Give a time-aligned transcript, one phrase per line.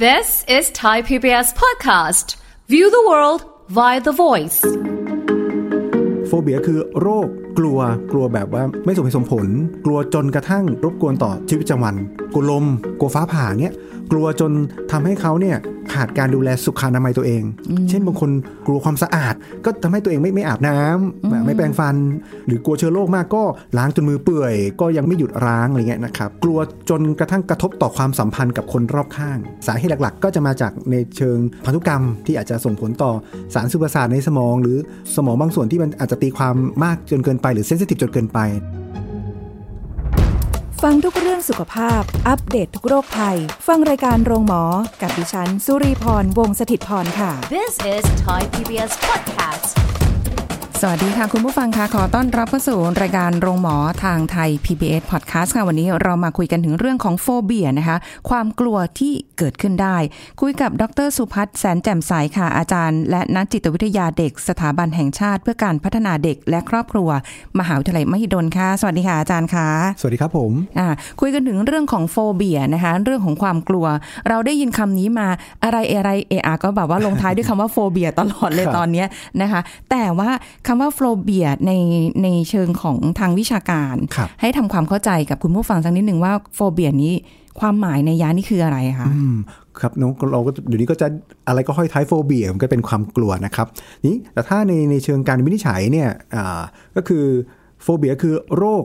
[0.00, 2.35] This is Thai PBS podcast.
[2.67, 3.41] View the world
[3.77, 4.59] via the voice.
[6.27, 7.27] โฟเบียคือโรค
[7.57, 7.79] กลัว
[8.11, 9.47] กลัวแบบว่าไม่สมเหตุสมผล
[9.85, 11.95] กลัวจนกระทั่งรบกวนต่อชีวิตประจำวัน
[12.33, 12.65] กลัวลม
[12.99, 13.73] กลัวฟ้าผ่าเนี้ย
[14.11, 14.51] กลัวจน
[14.91, 15.57] ทำให้เขาเนี่ย
[15.93, 17.43] ขาดการดูแลสุขอนามัยตัวเอง
[17.89, 18.31] เช่นบางคน
[18.67, 19.35] กลัวความสะอาด
[19.65, 21.95] ก็ทำให้ตัวเองไม่ไม่อาบน้ำไม่แปรงฟัน
[22.45, 23.43] หรือกลัวเชื้อโรคมากก็
[23.77, 26.59] ล้างจนมือเปื่อย ก็ยังไม่หยุดล้างอะไรเงี้ยนะครับกลัว
[26.89, 29.37] จนกระทั่งกระทบต่อความสัมพันธ์กับคนรอบข้าง
[29.67, 33.11] สาเหตุหลักๆ ก็จะมาจากในเชิงพันธุกรรมที่อาจจะส่งผลต่อ
[33.53, 34.77] สารสื่อประสาทในสมอง หรือ
[35.15, 38.39] สมองบางส่วนที่มันอาจจะตีความมากจนเกินไปหรือเซนซิทีฟจนเกินไป
[40.83, 43.37] ฟังทุกเรื่องสุขภาพ อัปเดตททุกโรคภัย
[43.67, 44.63] ฟังรายการโรงหมอ
[45.01, 49.80] กับดิฉัน สุรีพร วงศิตพรค่ะ This is Thai PBS podcast.
[50.83, 57.97] สวัสดีค่ะ คุณผู้ฟังค่ะขอต้อนรับเข้าสู่รายการโรงหมอทางไทย PBS Podcast ค่ะ วันนี้เรามาคุยกันถึงเรื่องของโฟเบียนะคะ
[58.29, 59.97] ความกลัวที่เกิดขึ้นได้
[60.41, 67.09] คุยกับดรสุพัฒน์แสนแจ่มใสค่ะ อาจารย์ และนักจิตวิทยาเด็ก สถาบันแห่งชาติ เพื่อการพัฒนาเด็กและครอบครัว
[67.59, 69.67] มหาวิทยาลัยมหิดลค่ะ สวัสดีค่ะอาจารย์ค่ะ
[69.99, 70.87] สวัสดีครับผมอ่า
[71.21, 73.85] คุยกันถึงเรื่องของโฟเบียนะคะเรื่องของความกลัว
[74.29, 75.27] เราได้ยินคำนี้มา
[75.63, 79.07] อะไรอะไรเอะอะก็แบบว่าลงท้ายด้วยคำว่าโฟเบียตลอดเลยครับตอนเนี้ย
[79.41, 80.31] นะคะ แต่ว่า
[80.67, 81.71] คำว่า phobia ใน
[82.23, 87.13] ในเชิงของทางวิชาการครับให้ทำความเข้าใจกับคุณผู้ฟังสักนิดหนึ่งว่า phobia นี้
[87.59, 89.35] ความหมายนิยามนี่คืออะไรคะอืม
[89.79, 91.07] ครับน้องเราก็เดี๋ยวนี้ก็จะ
[91.47, 93.67] อะไรก็ห้อยท้าย phobia มันก็เป็นความกลัวนะครับ
[94.05, 96.61] นี่แต่ถ้าในในเชิงการวินิจฉัยเนี่ยอ่า
[96.95, 97.25] ก็คือ
[97.81, 98.83] phobia คือโรค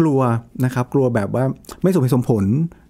[0.00, 0.20] กลัว
[0.64, 1.44] นะครับ กลัวแบบว่า
[1.82, 2.44] ไม่สมเหตุสมผล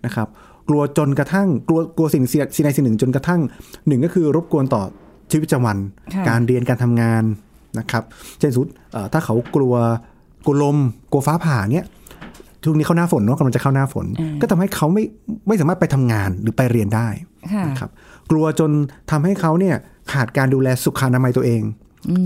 [0.06, 0.28] นะครับ
[0.68, 3.40] กลัวจนกระทั่งกลัวกลัวสิ่งสิ่งใดสิ่งหนึ่งจนกระทั่ง
[3.86, 4.82] หนึ่งก็คือรบกวนต่อ
[5.30, 5.78] ชีวิตประจำวัน
[6.14, 7.22] ค่ะการเรียนการทำงาน
[7.78, 8.02] นะครับ
[8.38, 9.74] เช่นสมมุติเอ่อถ้าเขากลัว
[10.44, 10.76] กลัวลม
[11.10, 11.84] กลัวฟ้าผ่าเนี่ย
[12.64, 14.06] ช่วงนี้เข้าหน้าฝนเนาะกำลังจะเข้าหน้าฝน
[14.40, 15.04] ก็ทำให้เขาไม่
[15.48, 17.08] ไม่สามารถไปทำงานหรือไปเรียนได้
[17.52, 17.90] ค่ะนะครับ
[18.30, 18.70] กลัวจน
[19.10, 19.76] ทำให้เขาเนี่ย
[20.12, 21.62] ขาดการดูแลสุขอนามัยตัวเอง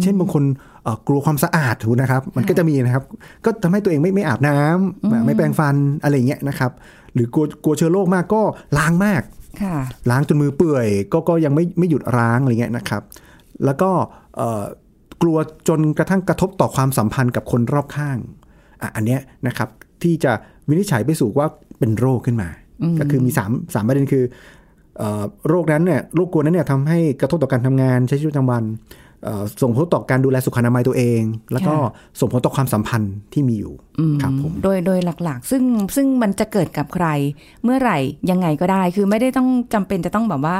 [0.02, 0.44] เช่นบางคน
[0.84, 3.04] เอ่อกลัวความสะอาดถูกนะครับ มันก็จะมีนะครับ
[3.44, 6.72] ก็ทำให้ตัวเองไม่ไม่อาบน้ำไม่แปรงฟันอะไรอย่างเงี้ยนะครับ
[7.14, 8.42] หรือกลัวกลัวเชื้อโรคมากก็
[8.78, 9.22] ล้างมาก
[9.62, 9.76] ค่ะ
[10.10, 13.02] ล้างจนมือเปื่อย ก็ก็ยังไม่ไม่หยุดล้างอะไรเงี้ยนะครับ
[13.64, 13.90] แล้วก็
[14.36, 14.62] เอ่อ
[15.24, 18.18] กลัวจนกระทั่งกระทบต่อความสัมพันธ์กับคนรอบข้าง
[18.80, 19.68] อะอันเนี้ยนะครับ
[20.02, 20.32] ที่จะ
[20.68, 21.46] วินิจฉัยไปสู่ว่า
[21.78, 22.48] เป็นโรคขึ้นมา
[22.98, 24.24] ก็คือมีสามสามประเด็นคือ
[24.98, 28.64] เอ่อโรคนั้นเนี่ยโรคกลัวนั้นเนี่ยทำให้กระทบต่อการทำงานใช้ชีวิตประจำวัน
[29.24, 31.20] เอ่อส่งผลต่อการดูแลสุขอนามัยตัวเอง
[31.52, 33.74] แล้วก็ค่ะส่งผลต่อความสัมพันธ์ที่มีอยู่
[34.22, 35.62] ครับผมโดยโดยหลักๆ ซึ่ง
[35.96, 37.06] ซึ่งมันจะเกิดกับใคร
[37.64, 37.98] เมื่อไหร่
[38.30, 40.56] ยังไงก็ได้ คือไม่ได้ต้องจำเป็นจะต้องแบบว่า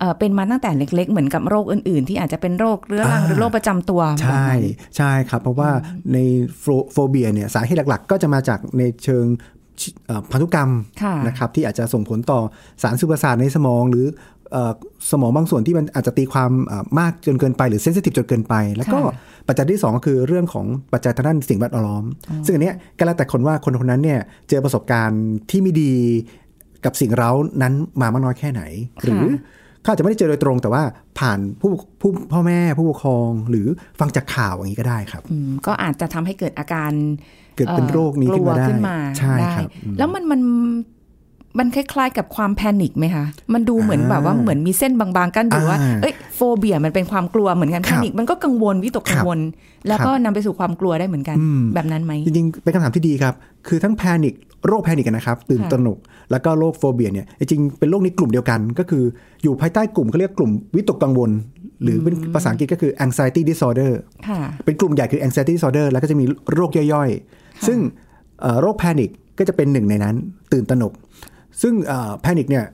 [0.00, 4.48] เอ่อเป็นมาตั้งแต่เล็ก ๆ เหมือนกับโรคอื่น ๆ ที่อาจจะเป็นโรคเรื้อรังอ่าหรือโรคประจำตัวใช่
[4.96, 5.70] ใช่ครับ เพราะว่า
[6.12, 6.18] ใน
[6.58, 9.24] โฟโฟเบียเนี่ยสาเหตุหลัก ๆ ก็จะมาจากในเชิง
[10.06, 10.70] เอ่อพันธุกรรม
[11.02, 12.40] ค่ะนะครับที่อาจจะส่งผลต่อ
[12.82, 14.06] สารสื่อประสาทในสมองหรือ
[14.52, 14.72] เอ่อ
[15.10, 19.14] สมองบางส่วนที่มันอาจจะตีความเอ่อมากจนเกินไปหรือเซนซิทีฟจนเกินไป แล้วก็ค่ะ
[19.48, 22.04] ปัจจัยที่ 2 ก็คือเรื่องของปัจจัยทางด้านสิ่งแวดล้อม
[22.44, 25.92] ซึ่งอันเนี้ยก็แล้วแต่คนว่าคนคนนั้นเนี่ยเจอประสบการณ์ที่ไม่ดี
[26.84, 27.30] กับสิ่งเร้า
[27.62, 28.62] นั้นมามากน้อยแค่ไหน
[29.02, 29.24] หรือ
[29.82, 30.82] เขาอาจจะไม่ได้เจอโดยตรง แต่ว่า
[31.18, 31.70] ผ่านผู้
[32.00, 33.66] ผู้พ่อแม่ผู้ปกครองหรือ
[34.00, 36.92] ฟังจากข่าวอย่างนี้ก็ได้ครับอืมก็อาจจะทำให้เกิดอาการ
[37.56, 40.40] เกิดเป็นโรคนี้ขึ้นมาได้กลัวขึ้นมาใช่ได้ครับอืมแล้วมันมัน
[41.58, 43.24] มันคล้ายๆ กับความแพนิคไหมคะ
[43.54, 49.38] มันดูเหมือนอ่าแบบว่าเหมือนมีเส้นบางๆกั้นอยู่ว่าอ่า เอ้ยโฟเบียมันเป็นความกลัวเหมือนกันคแพรับนิคมันก็กังวลวิตกกังวล
[49.88, 53.34] แล้วก็นำไปสู่ความกลัวได้เหมือนกันอืมแบบนั้นไหมจริงๆ เป็นคำถามที่ดีครับ
[53.68, 54.34] คือทั้ง panic
[54.66, 55.98] โรค panic นะครับ ตื่นค่ะตระหนก
[56.30, 59.04] แล้วก็โรค phobia เนี่ยจริงๆเป็นโรคนี้กลุ่มเดียวกัน ก็คือ
[59.42, 61.30] อยู่ภายใต้กลุ่มเขาเรียกกลุ่มวิตกกังวล
[61.82, 63.92] หรือเป็นภาษาอังกฤษก็คือ anxiety disorder
[64.28, 66.24] ค่ะเป็นกลุ่มใหญ่คือ anxiety disorder แล้วก็จะมี
[66.54, 67.78] โรคย่อยๆ ซึ่ง
[68.40, 70.14] เอ่อโรค panic ก็จะเป็นหนึ่งในนั้น
[70.52, 70.92] ตื่นตระหนก
[71.62, 71.74] ซึ่ง
[72.20, 72.64] panic เนี่ย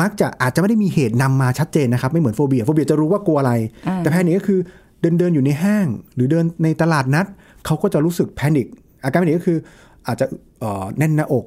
[0.00, 3.52] มักจะอาจจะไม่ได้มีเหตุนำมาชัดเจนนะครับ ไม่เหมือน phobia phobia จะรู้ว่ากลัวอะไร
[3.88, 4.60] อ่าแต่แพนิคก็คือ
[5.00, 7.26] เดินเดินอยู่ในห้าง หรือเดินในตลาดนัด
[7.66, 8.66] เขาก็จะรู้สึกแพนิค
[9.04, 9.58] อาการแพนิคก็คือ
[10.06, 10.26] อาจจะ
[10.60, 11.44] เอ่อแน่นหน้าอก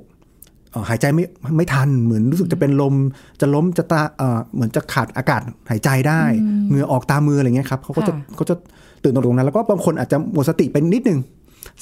[0.72, 1.24] เอ่อหายใจไม่
[1.58, 2.96] ไม่ทันเหมือนรู้สึกจะเป็นลม
[3.42, 6.22] จะล้มจะตาเอ่อเหมือนจะขาดอากาศหายใจได้
[6.68, 8.56] เหงื่อออกตามมืออะไรเงี้ยครับเขาก็จะค่ะเขาจะ
[9.04, 11.20] ตื่นตรงนั้น แล้วก็บางคนอาจจะหมดสติไปนิดนึง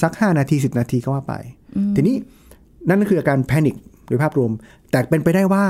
[0.01, 1.33] สัก 5 นาที 10 นาทีก็ว่าไป
[1.95, 2.15] ทีนี้
[2.89, 3.75] นั่นก็คืออาการแพนิค
[4.09, 4.51] โดยภาพรวม
[4.91, 5.65] แต่เป็นไปได้ว่า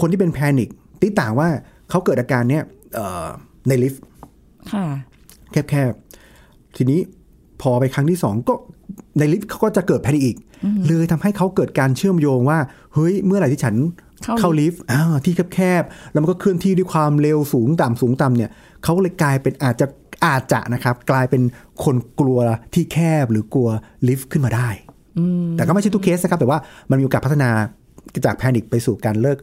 [0.00, 0.68] คนที่เป็น panic
[1.00, 1.48] ที่ต่างว่า
[1.90, 2.62] เขาเกิดอาการเนี้ย
[2.94, 3.26] เอ่อ
[3.68, 4.02] ในลิฟต์
[4.72, 4.84] ค่ะ
[5.70, 7.00] แคบๆ ทีนี้
[7.62, 8.54] พอไปครั้งที่สองก็
[9.18, 10.36] ในลิฟต์เขาก็จะเกิด panic อีก
[10.86, 12.58] เลยทำให้เขาเกิดการเชื่อมโยงว่า
[12.94, 13.74] เฮ้ย เมื่อไหร่ที่ฉัน
[14.22, 18.50] เข้าเข้าลิฟต์อ่าที่แคบๆ แล้วมันก็เคลื่อนที่ด้วยความเร็วสูงต่ำสูงต่ำเนี่ย
[18.84, 19.86] เขาเลยกลายเป็นอาจจะ
[20.26, 21.42] อาจจะนะครับ กลายเป็น
[21.84, 22.40] คนกลัว
[22.74, 23.68] ที่แคบหรือกลัว
[24.08, 24.68] ลิฟต์ขึ้นมาได้
[25.56, 26.58] แต่ก็ไม่ใช่ทุกเคสนะครับ แต่ว่า
[26.90, 27.50] มันมีโอกาสพัฒนา
[28.24, 29.38] จาก panic ไปสู่การเกิด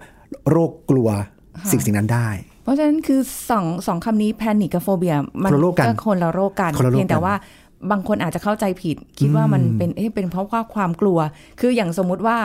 [0.50, 1.10] โรคกลัว
[1.72, 2.28] สิ่งสิ่งนั้นได้
[2.64, 3.20] เพราะฉะนั้นคือ
[3.50, 7.34] สองสองคำนี้ panic กับ phobia มันคนละโรคกันคนละโรคกันคนละโรคกันเพียงแต่ว่า
[7.92, 11.20] บางคนอาจจะเข้าใจผิด คิดว่ามันเป็นเอ๊ะเป็นเพราะว่าความกลัว
[11.60, 12.38] คืออย่างสมมุติว่า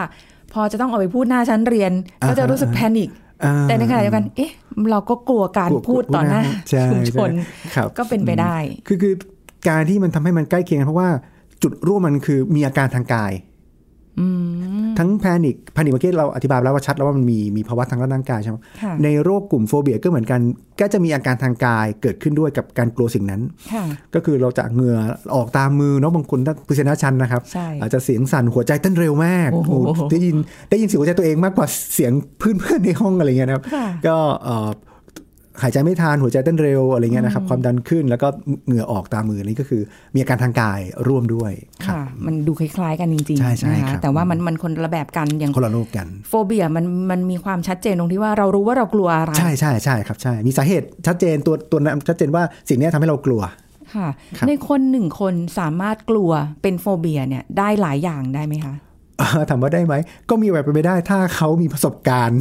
[0.53, 1.93] พอจะต้องเอาไปพูดหน้าชั้นเรียน
[2.29, 3.11] ก็จะรู้สึก panic
[3.45, 4.53] อ่าแต่ในขณะเดียวกันเอ๊ะ
[4.91, 9.15] เราก็กลัวการกลัวพูดต่อหน้าใช่ชุมชนใช่ครับก็เป็นไปได้ คือคือ
[9.69, 11.09] การที่มันทำให้มันใกล้เคียงกันเพราะว่า
[11.63, 13.33] จุดร่วมมันคือมีอาการทางกาย
[14.99, 20.41] ทั้ง panic panic เมื่อกี้เราอธิบายไปแล้วว่าชัดแล้วว่ามันมีมีภาวะทางด้านร่างกายใช่ไหมค่ะในโรคกลุ่ม phobia ก็เหมือนกัน
[20.81, 23.41] ก็จะมีอาการทางกายเกิดขึ้นด้วยกับการกลัวสิ่งนั้น
[23.73, 24.99] ค่ะก็คือเราจะเหงื่อ
[25.35, 30.37] ออกตามมือเนาะบางคนถ้าพิเศษชันนะครับใช่อาจจะเสียงสั่นหัวใจเต้นเร็วมากโอ้โหโอ้ได้ยิน
[30.71, 34.69] ได้ยินเสียงหัวใจตัวเองมากกว่าเสียงเพื่อนเพื่อนๆในห้องอะไรเงี้ยนะครับค่ะก็เอ่อ
[35.63, 38.29] หายใจไม่ทันหัวใจเต้นเร็วอะไรเงี้ยนะครับความดันขึ้นแล้วก็
[38.67, 39.83] เหงื่อออกตามมืออันนี้ก็คือ
[40.15, 41.53] มีอาการทางกายร่วมด้วย
[41.85, 53.43] ครับค่ะ มันดูคล้ายๆกันจริงใช่ใช่ๆนะครัคะบแต่ว่ามันมันคนละแบบกันอย่างคนละโรคกัน โฟเบียมันมันมีความชัดเจนตรงที่ว่าเรารู้ว่าเรากลัวอะไรใช่ใช่ใช่ครับใช่ มีสาเหตุชัดเจนตัวตัวนั้นชัดเจนว่าสิ่งเนี้ยทำให้เรากลัว
[53.95, 54.09] ค่ะ
[54.39, 56.31] ครับในคนหนึ่งคนสามารถกลัว
[56.63, 58.92] เป็นโฟเบียเนี่ยได้หลายอย่างได้ไหมคะอ่า
[59.51, 59.95] ถามว่าได้ไหม
[60.31, 62.41] ก็มีแบบไปนไปได้ ถ้าเขามีประสบการณ์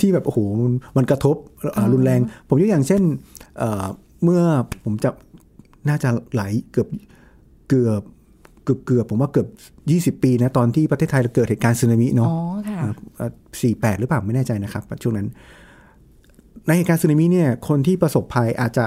[0.00, 1.36] ที่แบบโอ้โหมันมันกระทบ
[1.76, 3.02] อ่ารุนแรง ผมยกอย่างเช่น
[3.58, 3.86] เอ่อ
[4.24, 4.42] เมื่อ
[4.84, 5.10] ผมจะ
[5.88, 6.88] น่าจะหลายเกือบ
[7.68, 8.02] เกือบ
[8.64, 9.44] เกือบเกือบผมว่าเกือ
[10.12, 12.38] บ 20 ปีนะตอนที่ประเทศไทยเกิดเหตุการณ์สึนามิเนาะอ๋อ
[12.68, 12.78] ค่ะ
[13.62, 15.28] สี่แปดหรือเปล่าไม่แน่ใจนะครับ ช่วงนั้น
[16.66, 18.84] ในเหตุการณ์สึนามิเนี่ยคนที่ประสบภัยอาจจะ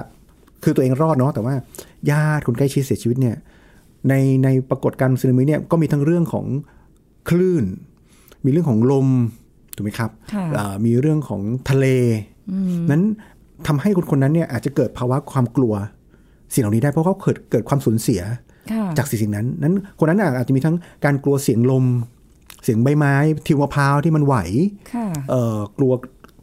[0.63, 1.55] คือตัวเองรอดเนาะแต่ว่า
[2.11, 3.35] ญาติคนใกล้ชิดเสียชีวิตเนี่ย
[4.09, 6.45] ในในปรากฏการณ์สึนามิเนี่ยก็มีทั้งเรื่องของ
[7.29, 7.65] คลื่น
[8.45, 9.07] มีเรื่องของลม
[9.75, 11.85] ถูกไหมครับค่ะอ่ามีเรื่องของทะเล
[12.91, 13.01] นั้น
[13.67, 15.73] ทำให้คนคนนั้นเนี่ยอาจจะเกิดภาวะความกลัว
[16.53, 18.21] สิ่งเหล่านี้ได้เพราะเขาเกิดเกิดความสูญเสีย
[18.71, 20.75] ค่ะจากสิ่งสิ่งนั้น นั้นคนนั้นอาจจะมีทั้ง
[21.05, 21.85] การกลัวเสียงลม
[22.63, 23.13] เสียงใบไม้
[23.45, 24.35] ทิวมะพร้าวที่มันไหว
[24.93, 25.91] ค่ะเอ่อกลัว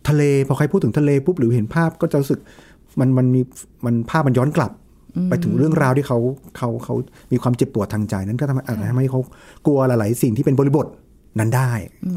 [0.08, 2.40] ทะเลพอใครพูดถึงทะเลปุ๊บหรือเห็นภาพก็จะรู้สึก
[3.00, 3.40] มันมันมี
[3.84, 4.72] มันภาพมันย้อนกลับ
[5.28, 6.18] ไปถึงเรื่องราวที่เขา
[6.56, 6.94] เขาเขา
[7.32, 9.20] มีความเจ็บปวดทางใจนั้นก็ทำให้อาจจะทำให้เขา
[9.66, 10.86] กลัวหลายๆสิ่งที่เป็นบริบท
[11.38, 11.72] นั้นได้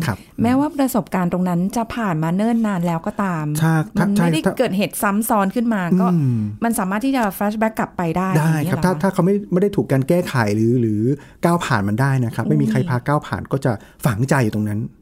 [0.05, 11.01] ครับ แม้ว่าประสบการณ์ตรงนั้นจะผ่านมาเนิ่นนานแล้วก็ตามใช่มันใช่ไม่ได้ถ้าเกิดเหตุซ้ำซ้อนขึ้นมาก็อืมมันสามารถที่จะแฟลชแบ็กกลับไปได้ได้อย่างนี้ครับเหอถ้าคะถ้าเขาไม่ไม่ได้ถูกการแก้ไขหรือหรือ
[11.45, 13.71] ก้าวผ่านมันได้นะครับ ไม่มีใครพาก้าวผ่านก็จะ
[14.05, 15.00] ฝังใจอยู่ตรงนั้นอืม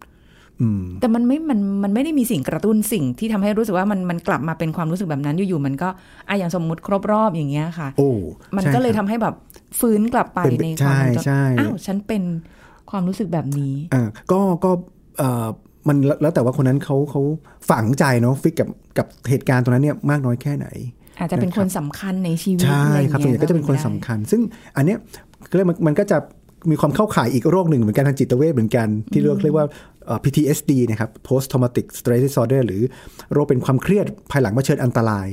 [0.99, 5.89] แต่มันไม่มันมันไม่ได้มีสิ่งกระตุ้นสิ่งที่ทำให้รู้สึกว่ามันมันกลับมาเป็นความรู้สึกแบบนั้นอยู่ๆมันก็
[6.27, 8.11] อะอย่างสมมุติครบรอบอย่างเงี้ยค่ะโอ้
[8.55, 9.35] มันใช่ก็เลยคทำรับให้แบบ
[9.79, 12.23] ฟื้นกลับไปเป็นไปในความใช่เป็นจริงใช่อ้าวฉันเป็น
[12.89, 14.71] ความรู้สึกแบบนี้อ่าก็ก็
[15.17, 15.47] เอ่อ
[15.87, 17.21] มันแล้วแล้วแต่ว่าคนนั้นเขาเขา
[17.69, 20.67] ฝังใจเนาะฟิกกับกับเหตุการณ์ตรงนั้นเนี่ยมากน้อยแค่ไหน
[21.19, 24.41] อาจจะเป็นคนสำคัญในชีวิตใช่อะไรอย่างครับส่วนใหเงี้ญ่ก็จะเป็นคนสำคัญ ซึ่ง
[24.77, 24.97] อันเนี้ย
[25.49, 26.17] ก็เลยกมันมันก็จะ
[26.71, 29.65] มีความเข้าข่ายอีกโรคหนึ่งเหมือนกันทางจิตเวชเหมือนกันที่เรียกเรียกว่า
[29.98, 32.81] เอ่อ PTSD นะครับ post traumatic stress disorder หรือ
[33.33, 35.27] โรคเป็นความเครียดภายหลังเผชิญอันตราย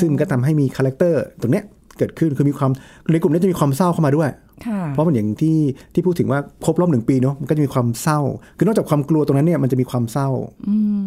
[0.00, 1.64] ซึ่งก็ทำให้มี character ตรงเนี้ย
[1.98, 2.70] เกิดขึ้นคือมีความ
[3.12, 4.30] ในกลุ่มนี้จะมีความเศร้าเข้ามาด้วย
[4.66, 5.58] ค่ะเพราะมันอย่างที่
[5.94, 8.20] ที่พูดถึงว่าครบรอบหนึ่งปีเนาะมันก็จะมีความเศร้า
[8.56, 10.28] คือนอกจากความกลัวตรงนั้นเนี่ยมันจะมีความเศร้า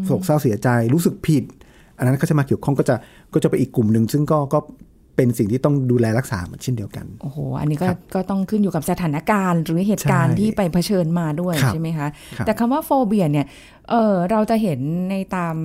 [0.05, 1.43] โศกเศร้าเสียใจรู้สึกผิด
[1.97, 2.95] อันนั้นก็จะมาเกี่ยวข้องก็จะ
[3.33, 4.59] ก็จะไปอีกกลุ่มหนึ่งซึ่งก็ก็
[5.15, 12.07] เป็นสิ่งที่ต้องดูแลรักษาเช่นเดียวกัน โอ้โห อันนี้ก็ครับก็ต้องขึ้นอยู่กับสถานการณ์ หรือเหตุการณ์ใช่ที่ไปเผชิญมาด้วยครับใช่ไหมคะ
[12.37, 13.45] ครับแต่คำว่า phobia เนี่ย
[13.91, 14.79] เออเราจะเห็น
[15.09, 15.55] ในตาม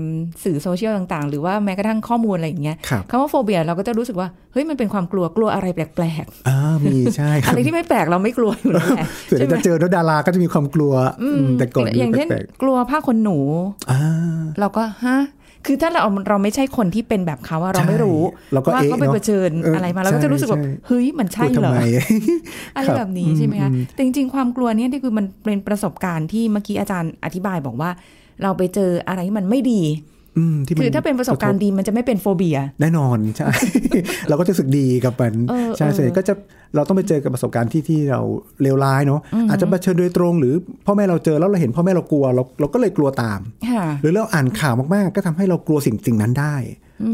[0.45, 14.01] สื่อโซเชียลต่างๆ หรือว่าแม้กระทั่งข้อมูลอะไรอย่างเงี้ยครับคำว่า phobia เราก็จะรู้สึกว่า เฮ้ยมันเป็นความกลัวกลัวอะไรแปลกอ่ามีใช่คๆรัอะบไรที่ไม่แปลกเราไม่กลัวอยู่แล้วแหละส่วนใช่ไหมจะเจอแล้วดาราก็จะมีความกลัวอืมแต่ก่อนอย่างเช่นแปลกกลัวผ้าขนหนูๆอ่า
[14.61, 15.19] เราก็ฮะ
[15.67, 21.83] คือถ้าเราเราไม่ใช่คนที่เป็นแบบเขาอะเราไม่รู้ใช่เราก็ว่าเอ๊ะเขาไปเนอะเผชิญเออออะไรมาเราก็ใช่จะรู้สึกแบบใช่เฮ้ยมันกใช่ลัวเหรทำอไม
[22.75, 27.91] อะไรครับแบบนี้ใช่ไหมคะอืมแต่จริงๆความกลัวเนี่ยนี่คือมันเป็นประสบการณ์ที่เมื่อกี้อาจารย์อธิบายบอกว่า
[28.43, 30.20] เราไปเจออะไรที่มันไม่ดีอืมที่มัน
[30.81, 33.49] คือถ้าเป็นประสบการณ์ดีมันจะไม่เป็นโฟเบีย แน่นอนใช่
[34.29, 36.35] เราก็จะรู้สึกดีกับมันเออใช่เออส่วนใหญ่ก็จะ
[36.75, 38.21] เราต้องไปเจอกับประสบการณ์ที่ที่เรา
[38.63, 39.21] เลวร้ายเนาะ
[39.51, 40.55] อาจจะเผชิญโดยตรง หรือ
[40.87, 46.55] พ่อแม่เราเจอแล้วเราเห็นพ่อแม่เรากลัวเราเราก็เลยกลัวตามค่ะหรือเราอ่านข่าวมากๆ ก็ทำให้เรากลัวสิ่งสิ่งนั้นได้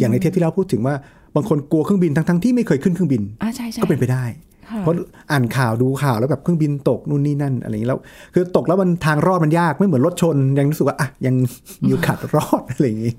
[0.00, 0.94] อย่างในเทปที่เราพูดถึงว่า
[1.36, 4.94] บางคนกลัวเครื่องบินทั้งๆที่ไม่เคยขึ้นเครื่องบินอ่าใช่ใช่ก็เป็นไปได้ค่ะ เพราะ
[5.30, 8.00] อ่านข่าวดูข่าวแล้วแบบเครื่องบินตกนู่นนี่นั่นอะไรอย่างนี้แล้ว
[8.34, 11.34] คือตกแล้วมันทางรอดมันยากไม่เหมือนรถชน ยังรู้สึกว่าอะยัง
[11.86, 13.12] มีโอกาสรอดอะไรอย่างนี้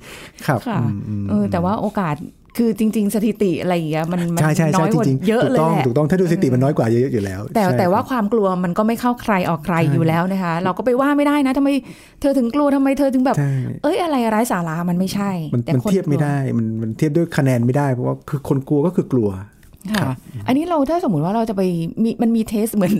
[0.48, 2.16] ครับค่ะอืมอืมเออแต่ว่าโอกาส
[2.58, 11.70] คือจริง ๆ สถิติอะไรอย่างเงี้ยมันมันใช่ใช่น้ใช่อยจกว่าริงเยอะถูกเลยต้องแหละถูกต้องถ้าดูสถิติมันน้อยกว่าเยอะอยู่แล้ว แต่ใช่แต่ว่าครับความกลัวมันก็ไม่เข้าใครออกใครอยู่แล้วนะคะ เราก็ไปว่าไม่ได้นะทำไม
[12.22, 13.51] เธอถึงกลัวทำไมเธอถึงแบบใช่
[13.84, 19.30] เอ้ยอะไรไร้สาระมันไม่ใช่ มันแต่มันคนเทียบไม่กลัวได้มันมันเทียบด้วยคะแนนไม่ได้เพราะว่าคือคนกลัวก็คือกลัว
[19.94, 20.03] ค่ะ
[20.48, 21.62] อันนี้เราถ้าสมมติว่าเราจะไป
[22.03, 22.94] มีมันมี test เหมือน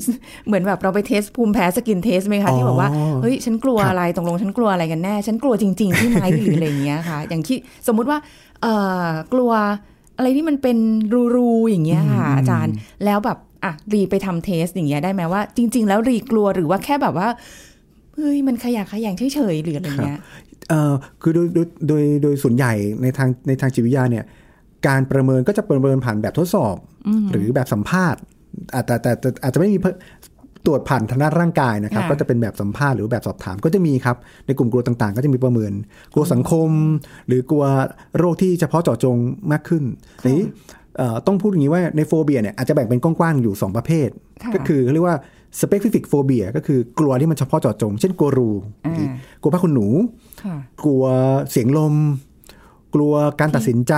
[0.48, 8.18] เหมือนแบบเราไป test ภูมิแพ้ skin test ไหมคะที่บอกว่าอ๋อเฮ้ยฉันกลัวครับอะไรตรงลงฉันกลัวอะไรกันแน่ ฉันกลัวจริง ๆ ที่ไหมหรืออะไรอย่างเงี้ยค่ะ อย่างที่สมมุติว่า
[8.62, 8.74] เอ่
[9.06, 9.52] อกลัว
[10.18, 10.78] อะไรที่มันเป็น
[11.36, 12.74] รูๆอย่างเงี้ยค่ะอาจารย์
[13.06, 17.28] แล้วแบบอะรีไปทำเทสอย่างเงี้ยได้ไหมว่า จริง ๆ แล้วรีกลัวหรือว่าแค่แบบว่า
[18.16, 20.20] เฮ้ยมันขยะแขยงเฉยๆหรืออะไรเงี้ย
[20.70, 24.26] เอ่อคือโดยโดยโดยโดยส่วนใหญ่ในทางในทางจิตวิทยาเนี่ย
[24.88, 26.76] การประเมินก็จะประเมินผ่านแบบทดสอบ
[27.32, 28.22] หรือแบบสัมภาษณ์
[28.74, 29.96] อาจแต่แต่แต่อาจจะไม่มีเพิ่ม
[30.66, 34.18] ตรวจผ่านทางด้านร่างกายนะครับค่ะก็จะเป็นแบบสัมภาษณ์หรือแบบสอบถามก็จะมีครับ
[34.48, 35.72] ในกลุ่มกลัวต่างๆ ก็จะมีประเมิน
[36.14, 36.70] กลัวสังคม
[37.28, 37.66] หรือกลัว
[38.18, 39.18] โรคที่เฉพาะเจาะจง
[39.52, 39.84] มากขึ้น
[40.24, 40.46] ทีนี้
[40.98, 44.10] เอ่อต้องพูดอย่างนี้ว่าในโฟเบียเนี่ยอาจจะแบ่งเป็นกว้างๆอยู่ 2 ประเภท
[44.44, 45.18] ค่ะก็คือเขาเรียกว่า
[45.62, 48.50] specific phobia ก็คือกลัวที่มันเฉพาะเจาะจง เช่นกลัวรู
[48.82, 49.08] หรือ
[49.42, 49.88] กลัวผ้าขนหนู
[50.44, 50.56] ค่ะ
[50.86, 51.04] กลัว
[51.52, 51.96] เสียงลม
[52.96, 53.94] กลัวการตัดสินใจ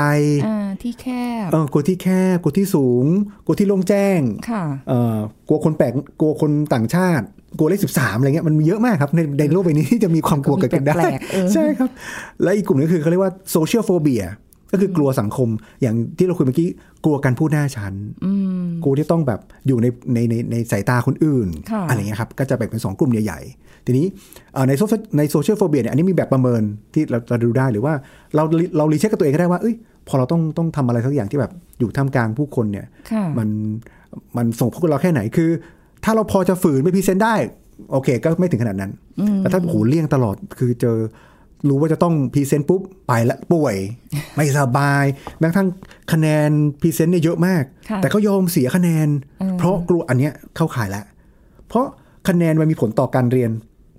[0.45, 1.07] อ่าที่แค
[1.45, 3.05] บเออกลัวที่แคบกลัวที่สูง
[3.45, 4.19] กลัวที่โล่งแจ้ง
[4.49, 5.17] ค่ะเอ่อ
[5.47, 7.25] กลัวคนแปลกกลัวคนต่างชาติ
[7.57, 11.89] กลัวเลขสิบสามอะไรเงี้ยมันมีเยอะมากครับในในโลกใบนี้ที่จะมีความกลัวเกิดขึ้นได้แปลกๆเออใช่ครับ
[12.43, 14.25] และอีกกลุ่มนึงคือเขาเรียกว่า social phobia
[14.71, 15.49] ก็คือกลัวสังคม
[15.81, 16.69] อย่างที่เราคุยเมื่อกี้
[17.05, 17.93] กลัวการพูดหน้าชั้น
[18.83, 24.05] กลัวที่ต้องแบบอยู่ในในในในสายตาคนอื่นค่ะอะไรเงี้ยครับก็จะแบ่งเป็นสองกลุ่มใหญ่ๆทีนี้
[24.53, 24.81] เอ่อใน so
[25.17, 26.61] ใน social phobia เนี่ยอันนี้มีแบบประเมิน
[26.93, 27.93] ที่เราเราดูได้หรือว่า
[28.35, 28.43] เรา
[28.77, 29.75] เรา recheck กับตัวเองก็ได้ว่าเอ้ย
[30.07, 33.49] พอเราต้องต้องทำอะไรสักอย่างที่แบบอยู่ท่ามกลางผู้คนเนี่ยค่ะมัน
[34.37, 35.49] มันส่งผลกับเราแค่ไหนคือ
[36.03, 37.35] ถ้าเราพอจะฝืนไป present ได้
[37.91, 38.91] โอเค ก็ไม่ถึงขนาดนั้น
[39.39, 40.97] แต่ถ้าโอ้โหเลี่ยงตลอดคือเจอ
[41.67, 43.75] รู้ว่าจะต้อง present ปุ๊บไปละป่วย
[44.35, 45.05] ไม่สบาย
[45.39, 45.69] แม้กระทั่ง
[46.11, 46.49] คะแนน
[46.81, 49.07] present เนี่ยเยอะมากค่ะแต่ก็ยอมเสียคะแนน
[49.57, 51.05] เพราะกลัวอันเนี้ยเข้าข่ายแล้ว
[51.67, 51.85] เพราะ
[52.27, 53.51] คะแนนมันมีผลต่อการเรียน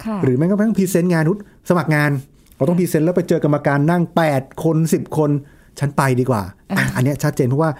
[0.05, 1.38] ค่ะหรือแม้กระทั่ง present งานนุษ
[1.69, 2.11] สมัครงาน
[2.57, 4.02] เราต้อง present แล้วไปเจอกรรมการนั่ง
[4.33, 5.31] 8 คน 10 คน
[5.79, 6.43] ฉันไปดีกว่า
[6.79, 7.71] อะอันเนี้ยชัดเจนเพราะว่า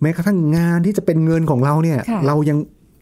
[0.00, 2.58] แม้กระทั่งงานที่จะเป็นเงินของเราเนี่ยค่ะเรายัง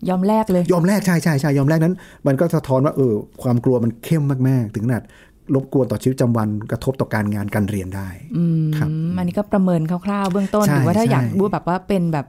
[0.09, 1.95] ยอมแลกเลย ยอมแลกใช่ใช่ใช่ยอมแลกนั้น
[2.27, 5.03] มันก็สะท้อนว่าเออความกลัวมันเข้มมาก ๆ ถึงขนาด
[5.55, 8.09] รบกวนต่อชีวิตประจำวันกระทบต่อการงานการเรียนได้
[8.77, 12.27] ครับอืมอันนี้ก็ประเมินคร่าวๆเบื้องต้นใช่หรือว่าถ้าใช่อยากรู้แบบว่าเป็นแบบ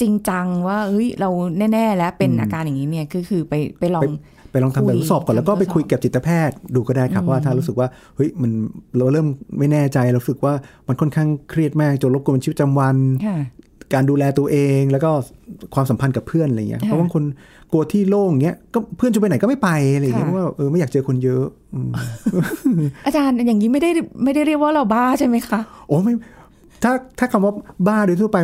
[0.00, 1.30] จริงจังว่าเฮ้ยเรา
[1.72, 4.02] แน่ๆแล้วเป็นอาการอย่างนี้เนี่ยก็คือไปไปลอง
[4.50, 8.52] ไปลองทำแบบทดสอบก่อนแล้วก็ไปคุยกับจิตแพทย์ดูก็ได้ครับว่าถ้ารู้สึกว่าเฮ้ยมัน
[8.96, 9.26] เราเริ่ม
[9.58, 10.54] ไม่แน่ใจเรารู้สึกว่า
[10.88, 13.38] มันค่อนข้างเครียดมากจนรบกวนชีวิตประจำวันค่ะ
[13.94, 15.10] การดูแลตัวเอง แล้วก็
[15.74, 17.22] ความสัมพันธ์กับเพื่อนอะไรเงี้ยค่ะเพราะบางคน
[17.72, 21.90] กลัวที่โล่งเงี้ยก็เพื่อนจะไปไหนก็ไม่ไปอะไรเงี้ยค่ะเพราะว่าเออไม่อยากเจอคนเยอะอืม
[23.06, 23.90] อาจารย์อย่างนี้ไม่ได้
[24.24, 26.12] ไม่ได้เรียกว่าเราบ้าใช่ไหมคะ โอ้ไม่
[26.82, 27.52] ถ้าถ้าคำว่า
[27.86, 28.38] บ้าโดยทั่วไป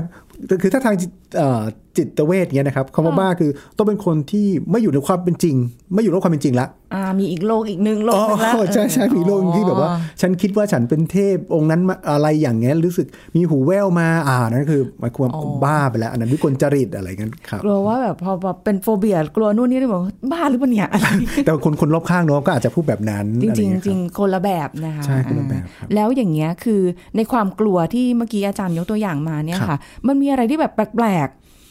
[0.62, 0.94] คือถ้าทาง
[1.32, 1.62] จิตเอ่อ
[1.96, 5.56] จิตเวชเงี้ยนะครับคำว่าบ้าคือต้องเป็นคนที่ไม่อยู่ในความเป็นจริง
[5.94, 9.88] ไม่อยู่ในโลกความเป็นจริงละอ่ามีอีกโลกอีกหนึ่งโลกหนึงละอ๋อใช่ใช่มีโลกหนึ่งที่แบบว่า
[10.20, 15.30] ฉันคิดว่าฉันเป็นเทพองค์นั้นมาอะไรอย่างเงี้ยรู้สึกมีหูแว่วมาอ่านั่นคือหมายความ
[15.64, 21.06] บ้าไปแล้ว อันนั้นวิกลจริตอะไรเงี้ยครับกลัวว่าแบบพอพอเป็นโฟเบียกลัวนู่นนี่เลยบอกว่าบ้าหรือเปล่าเนี่ยอะไร
[21.44, 26.80] แต่คนคนรอบข้างเนาะก็อาจจะพูดแบบนั้น จริงอะจไอริงย่าเยจริงคบคนละแบบนะคะใช่คนละแบบครับอ่าแล้วอย่างเงี้ยคือ
[27.16, 31.21] ในความกลัวที่เมื่อกี้อาจารย์ยกตัวอย่างมาเนี่ยครัค่ะบมันมีอะไรที่แบบแปลกๆ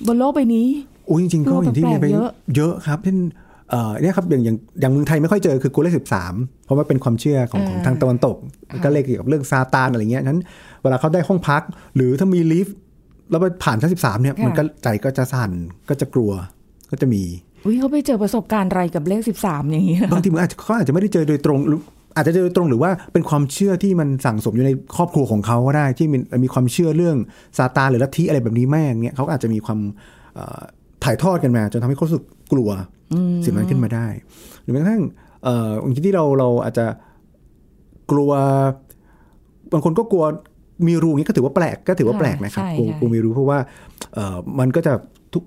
[0.08, 0.68] บนโลกใบนี้
[1.08, 3.18] โอ้ยจริงๆก็โลกอย่างที่เรียนไปแปลกๆเยอะเยอะครับเช่น
[3.70, 6.34] เอ่อเนี่ยครับอย่างอย่างอย่างเมืองไทยไม่ค่อยเจอคือกูเลขสิบสาม
[6.66, 8.36] เพราะว่าเป็นความเชื่อของของทางตะวันตก
[8.84, 10.40] ก็เลขเกี่ยวกับเรื่องซาตานอะไรเงี้ยนั้น
[10.82, 11.62] เวลาเขาได้ห้องพัก
[11.96, 12.76] หรือถ้ามีลิฟต์
[13.32, 15.52] แล้วไปผ่านชั้นสิบสามเนี่ยมันก็ใจก็จะสั่น
[15.90, 16.32] ก็จะกลัว
[16.92, 17.24] ก็จะมี
[17.66, 21.76] อุ้ยเขาไปเจอประสบการณ์อะไรกับเลขสิบสามอย่างนี้เหรอบางทีมันอาจจะเขาอาจจะไม่ได้เจอโดยตรงหรื
[22.12, 27.18] ออาจจะเจอโดยตรงหรือว่าเป็นความเชื่อที่มันสั่งสมอยู่ในครอบครัวของเขาก็ได้ที่มีมีความเชื่อเรื่อง
[27.58, 29.80] ซาตานหรือลัทธิอะไรแบบนี้แม่งเนี่ยเขาก็อาจจะมีความ
[30.36, 30.62] เอ่อ
[31.04, 32.70] ถ่ายทอดกันมาจนทำให้เขารู้สึกกลัว
[33.46, 34.08] สิ่งนั้นขึ้นมาได้
[34.62, 35.04] หรือแม้กระทั่ง
[35.44, 36.86] เอ่อบางทีที่เราเราอาจจะ
[38.12, 38.32] กลัว
[39.74, 40.26] บางคนก็กลัว
[40.88, 43.60] มีรูอย่างนี้ก็ถือว่าแปลกก็ถือว่าแปลกนะครับใช่กลัวใช่กลัวมีรูเพราะว่า
[44.14, 44.94] เอ่อมันก็จะ
[45.34, 45.44] ทุก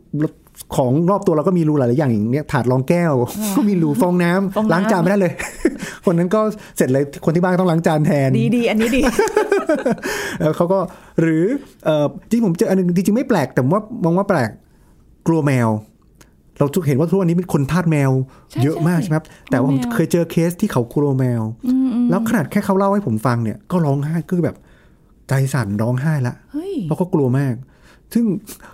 [0.77, 3.13] ของรอบตัวเราก็มีรูหลายๆอย่างอย่างเนี้ยถาดรองแก้ว
[3.57, 5.33] ก็มีรูฟองน้ำฟองน้ำล้างจานไม่ได้เลย
[6.05, 6.41] คนนั้นก็
[6.77, 9.01] เสร็จเลยคนที่บ้านต้องล้างจานแทนดีดีอันนี้ดี
[10.41, 10.79] แล้วเขาก็
[11.21, 11.45] หรือ
[11.85, 14.51] เอ่อจริงผมเจออันหนึงจริงๆไม่แปลกแต่ว่ามองว่าแปลก
[15.27, 15.69] กลัวแมว
[16.59, 18.11] เราทุกเห็นว่าทุกวันนี้มีคนทาสแมว
[18.51, 21.43] ใช่เยอะมากใช่ใช่ไหมครับแต่ว่าผมกลัวแมวเคยเจอเคสที่เขากลัวแมว
[22.11, 24.57] แล้วขนาดแค่เขาเล่าให้ผมฟังเนี่ยก็ร้องไห้คือแบบ
[25.29, 27.55] ใจสั่นร้องไห้ละเฮ้ยเพราะเขากลัวมาก
[28.15, 28.25] ซึ่ง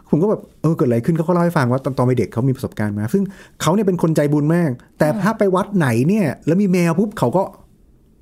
[0.09, 3.23] ผมก็แบบเออเกิดอะไรขึ้นเขาก็เล่าให้ฟังว่าตอนตอนเป็นเด็กเขามีประสบการณ์มา ซึ่ง
[3.63, 7.43] เขาเนี่ยเป็นคนใจบุญมาก แต่ถ้าไปวัดไหนเนี่ย แล้วมีแมวปุ๊บเขาก็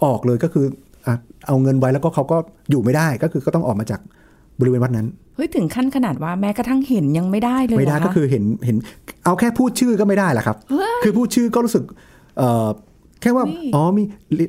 [0.04, 0.66] ออกเลยก็คือ
[1.06, 1.14] อะ
[1.46, 2.36] เอาเงินไว้แล้วก็เขาก็
[2.70, 4.00] อยู่ไม่ได้ก็คือก็ต้องออกมาจาก
[4.60, 8.76] บริเวณวัดนั้นเฮ้ยถึงขั้นขนาดว่าแม้กระทั่งเห็นยังไม่ได้เลยไม่ได้เหรก็คือเห็นเห็น
[9.24, 10.56] เอาแค่พูดชื่อก็ไม่ได้แหละครับ
[11.02, 11.84] คือพูดชื่อก็รู้สึก
[12.38, 12.68] เอ่อ
[13.20, 14.02] แค่ว่าเฮ้ยอ๋อมี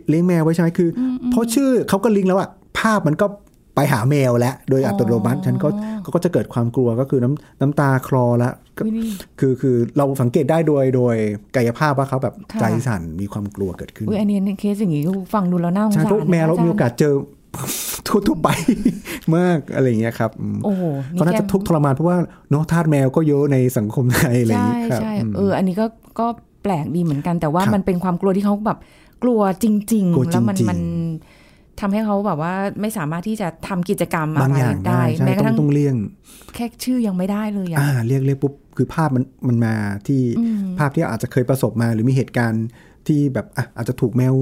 [0.10, 2.50] เลี้ยงแมวไว้ใช่ไหมคืออเพราะชื่อเขาก็ลิงก์แล้วอะ
[2.80, 3.26] ภาพมันก็
[3.80, 5.68] ไปหาแมวแล้วโดยอัตโนมัติฉันก็
[6.02, 9.10] เขาก็จะเกิดความกลัวก็คือน้ำน้ำตาคลอแล้วก็อุ๊ยนี่
[9.40, 11.16] คือคือเราสังเกตได้โดยโดย
[11.56, 17.14] กายภาพว่าเขาแบบค่ะใจสั่นมีความกลัวเกิดขึ้นอุ้ยอันนี้เคสอย่างนี้ก็ฟังดูแล้วน่าสงใช่สารเพราะแมวเรานะมีโอกาสเจอ
[18.08, 18.50] ทั่วๆไป
[19.38, 20.84] มากอะไรอย่างเงี้ยครับอืมโอ้โห
[21.20, 22.18] ก็น่าจะทุกข์ทรมานเพราะว่า
[22.52, 25.86] เนาะทาสแมวก็เยอะในสังคมไทยอะไรอย่างใช่เงี้ยครับใช่อืมเอออันนี้ก็
[26.20, 26.28] ก็
[26.64, 28.80] แปลกดีเหมือนกัน แต่ว่าครับมันเป็นความกลัวที่เขาแบบ
[29.24, 30.80] กลัวจริงกลัวๆแล้วมันจริงๆมัน
[31.82, 35.96] ทำให้เขาแบบว่าไม่สามารถที่จะทำกิจกรรมอะบางไรอย่างได้ได้ใช่แม้กระต้อทั่งงต้องเลี่ยง
[36.56, 39.74] แค่ชื่อยังไม่ได้เลยอะอ่าเรียกเรียกปุ๊บคือภาพมันมันมา
[40.08, 40.22] ที่
[40.80, 42.66] ภาพที่อาจจะเคยประสบมาหรือมีเหตุการณ์
[43.08, 44.36] ที่แบบอะอาจจะถูกแมว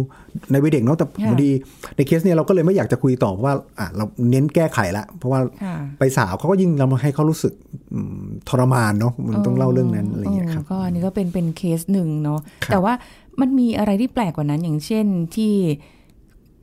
[0.52, 1.50] ในวัยเด็กเนาะแต่พอดี
[1.96, 7.54] ในเคสเนี่ยเราก็เลยไม่อยากจะคุยต่อเพราะว่าอะเราเน้นแก้ไขละ เพราะว่าค่ะไปสาวเขาก็ยิ่งเรามาให้เขารู้สึก
[7.94, 12.94] อืมทรมานเนาะมันต้องเล่าเรื่องนั้นอะไรอย่างเงี้ยครับก็อันนี้ก็เป็นเป็นเคสหนึ่งเนาะครับแต่ว่า
[13.42, 15.54] มันมีอะไรที่แปลกกว่านั้นอย่างเช่นที่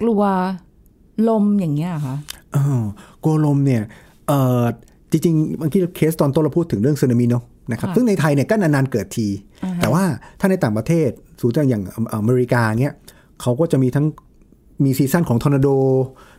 [0.01, 0.23] กลัว
[1.29, 2.17] ลมอย่างเงี้ยเหรอคะ
[2.57, 2.85] อ๋อ
[3.25, 3.83] กลัวลมเนี่ย
[4.29, 4.63] เออ
[5.11, 9.27] จริงๆบางทีเคสตอนต้นเราพูดถึงเรื่องสึนามิเนาะนะครับค่ะซึ่งในไทยเนี่ยก็นานๆเกิดที
[9.83, 10.05] แต่ว่า
[10.41, 11.83] ถ้าในต่างประเทศสูตรอย่าง
[12.15, 12.93] อเมริกาเนี่ย
[13.41, 14.07] เขาก็จะมีทั้ง
[14.85, 15.69] มี season ของทอร์นาโด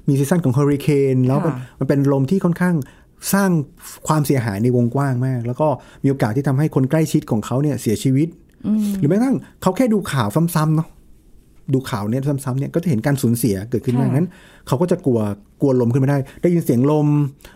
[0.07, 2.75] มี season ของเฮอริเคนแล้วมันค่ะมันเป็นลมที่ค่อนข้าง
[3.33, 3.49] สร้าง
[4.07, 5.67] ความเสียหายในวงกว้างมาก แล้วก็
[6.03, 8.27] มีโอกาสที่ทำให้คนใกล้ชิดของเขาเนี่ยเสียชีวิต
[8.99, 10.87] หรือแม้กระทั่งเขาแค่ดูข่าวซ้ำๆเนาะ
[11.73, 14.29] ดูข่าวเนี่ยซ้ำๆเนี่ยก็จะเห็นการสูญเสียเกิดขึ้นมากค่ะนั้น
[14.67, 15.19] เขาก็จะกลัว
[15.61, 17.07] กลัวลมขึ้นมาได้ ได้ยินเสียงลม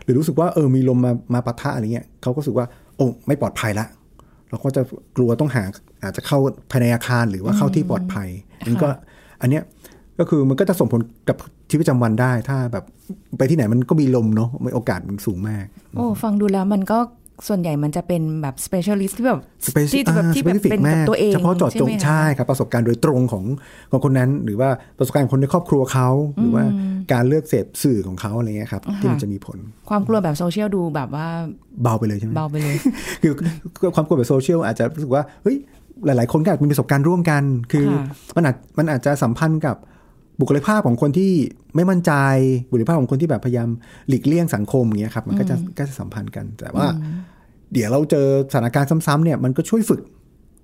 [0.03, 3.85] หรือรู้สึกว่าเออมีลมมามาปะทะอะไรเงี้ยเขาก็รู้สึกว่าโอ้ไม่ปลอดภัยละ
[4.49, 4.81] เราก็จะ
[5.17, 5.63] กลัวต้องหา
[6.03, 6.37] อาจจะเข้า
[6.71, 8.29] ภายในอาคารหรือว่าเข้าที่ปลอดภัย
[8.65, 8.89] นี่ก็
[9.41, 9.63] อันเนี้ย
[10.19, 11.37] ก็คือมันก็จะส่งผลกับ
[11.69, 12.83] ชีวิตประจำวันได้ ถ้าแบบ
[13.37, 16.99] ไปที่ไหนมันก็มีลมเนาะโอกาสมันสูงมาก โอ้ฟังดูแล้วมันก็
[17.47, 23.43] ส่วนใหญ่มันจะเป็นแบบ specialist ที่แบบ Speci- ที่แบบอ่าที่แบบ specific เป็นกับมากตัวเองเฉพาะเจาะจงไหมคะใช่ครับประสบการณ์โดยตรงของ
[23.91, 26.63] ของคนนั้น หรือว่าประสบการณ์ของคนในครอบครัวเขา หรือว่า
[27.13, 29.57] การเลือกเสพสื่อของเขาอะไรเงี้ยครับที่มันจะมีผล
[29.89, 31.27] ความกลัวแบบโซเชียลดูแบบว่า
[31.83, 32.75] เบาไปเลยใช่ไหมเบาไปเลย
[33.21, 33.33] คือ
[33.79, 35.57] คือความกลัวแบบโซเชียลอาจจะรู้สึกว่าเฮ้ย
[36.05, 38.05] หลาย ๆ คนก็อาจมีประสบการณ์ร่วมกัน คือค่ะ
[38.35, 39.75] มันอาจมันอาจจะสัมพันธ์กับ
[40.39, 41.31] บุคลิกภาพของคนที่
[41.75, 42.11] ไม่มั่นใจ
[42.69, 43.69] บุคลิกภาพของคนที่แบบพยายาม
[44.07, 46.87] หลีกเลี่ยงสังคมอย่างเงี้ยครับมันก็จะก็จะสัมพันธ์กัน แต่ว่า
[47.73, 50.01] เดี๋ยวเราเจอสถานการณ์ซ้ำๆเนี่ยมันก็ช่วยฝึก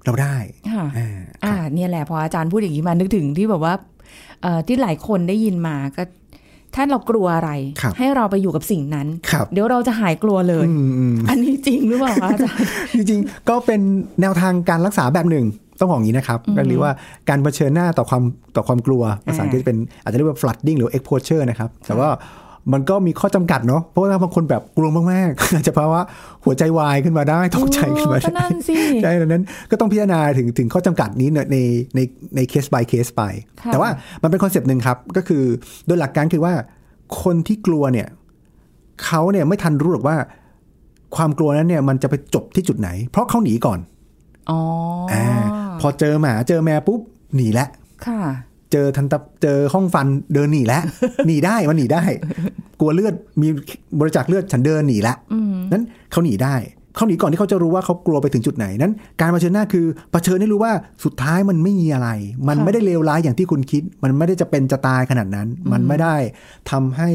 [0.06, 0.36] เราได้
[0.72, 1.10] ค่ะอ่า
[1.46, 3.74] อ่าเนี่ยแหละพออาจารย์พูดอย่างนี้มานึกถึงที่แบบว่า
[4.42, 6.04] เอ่อที่หลายคนได้ยินมาก็
[6.76, 13.82] ถ้าเรากลัวอะไรครับให้เราไปอยู่กับสิ่งนั้นครับเดี๋ยวเราจะหายกลัวเลยอืมอืมอันนี้จริงหรือเปล่าคะอาจารย์จริงๆก็เป็น
[14.22, 15.46] แนวทางการรักษาแบบหนึ่ง
[15.80, 16.94] ต้องบอกอย่างนี้นะครับก็เรียกว่า
[17.30, 18.24] การเผชิญหน้าต่อความ
[18.56, 22.10] ต่อความกลัวภาษาอังกฤษเป็นอาจจะเรียกว่า flooding หรือ exposure นะครับ แต่ว่า
[22.74, 26.04] มันก็มีข้อจำกัดเนาะเพราะว่าบางคนแบบกลัวมากๆอาจจะเพราะว่า
[26.46, 31.58] หัวใจวายขึ้นมาได้ตกใจขึ้นมาก็ได้นั่นสิใช่ดังนั้นก็ต้องพิจารณาถึงถึงข้อจำกัดนี้ในใน
[31.96, 32.00] ใน
[32.36, 33.22] ในเคส by เคสไป
[33.62, 33.90] ค่ะแต่ว่า
[34.24, 35.44] มันเป็น concept หนึ่งครับ ก็คือ
[35.86, 36.54] โดยหลักการคือว่า
[37.24, 38.08] คนที่กลัวเนี่ย
[39.06, 40.18] เขาเนี่ยไม่ทันรู้หรอกว่า
[41.16, 43.80] ความกลัวนั้นเนี่ยมันจะไปจบที่จุดไหน เพราะเขาหนีก่อน
[44.50, 44.60] อ๋อ
[45.12, 45.26] ออ่า
[45.82, 47.02] พอเจอหมาเจอแมวปุ๊บ
[47.36, 47.70] หนีแล้ว
[48.06, 48.20] ค่ะ
[48.72, 50.84] เจอทันตะเจอห้องฟันเดินหนีแล้ว
[51.28, 52.04] หนีได้มันหนีได้
[52.80, 53.48] กลัวเลือดมี
[54.00, 55.16] บริจาคเลือดฉันเดินหนีละ
[55.72, 56.56] นั้นเขาหนีได้
[56.96, 62.10] เขาหนีก่อนที่เขาจะรู้ว่าเขากลัวไปถึงจุดไหนนั้น การเผชิญหน้าคือเผชิญให้รู้ว่าสุดท้ายมันไม่มีอะไร
[62.48, 66.16] มันค่ะไม่ได้เลวร้ายอย่างที่คุณคิด มันไม่ได้จะเป็นจะตายขนาดนั้น มันไม่ได้
[66.72, 67.10] ทำให้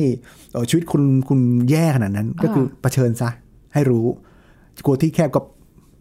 [0.53, 3.31] เอ่อชีวิตคุณคุณแย่ขนาดนั้น ก็คือเผชิญซะ
[3.75, 4.07] ให้รู้
[4.85, 5.41] กลัวที่แคบก็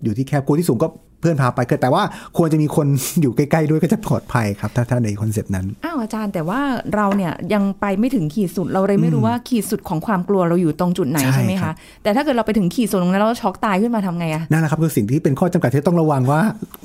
[0.04, 0.88] อยู่ที่แคบกลัวที่สูงก็
[1.20, 2.04] เพื่อนพาไปคือแต่ว่า
[2.38, 2.88] ควรจะมีคน
[3.22, 6.60] อยู่ใกล้ๆด้วยก็จะปลอดภัยครับ ถ้าถ้าในคอนเซปต์นั้น อ้าวอาจารย์แต่ว่า
[6.96, 16.42] เราเนี่ยยังไปไม่ถึงขีดสุดเราเลยไม่รู้ว่าขีดสุดของความกลัวเราอยู่ตรงจุดไหนใช่ใช่ไหมครัคะบแต่ถ้าเกิดเราไปถึงขีดสุดตรงนั้นแล้วเราช็อกตายขึ้นมาทำไงอะนั่นแหละครับคือสิ่งที่เป็นข้อจำกัดที่ต้องระวังว่า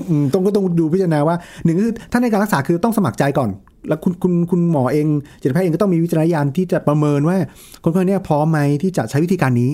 [0.08, 3.50] อืมต้องก็ต้องดูพิจารณาว่าหนึ่งก็คือถ้าในการรักษาคือต้องสมัครใจก่อน
[3.88, 5.06] แล้วคุณคุณคุณหมอเอง
[5.40, 7.36] จิตแพทย์เองก็ต้องมีวิจารณญาณที่จะประเมินว่า
[7.84, 9.70] คนคนนี้พร้อมไหมที่จะใช้วิธีการนี้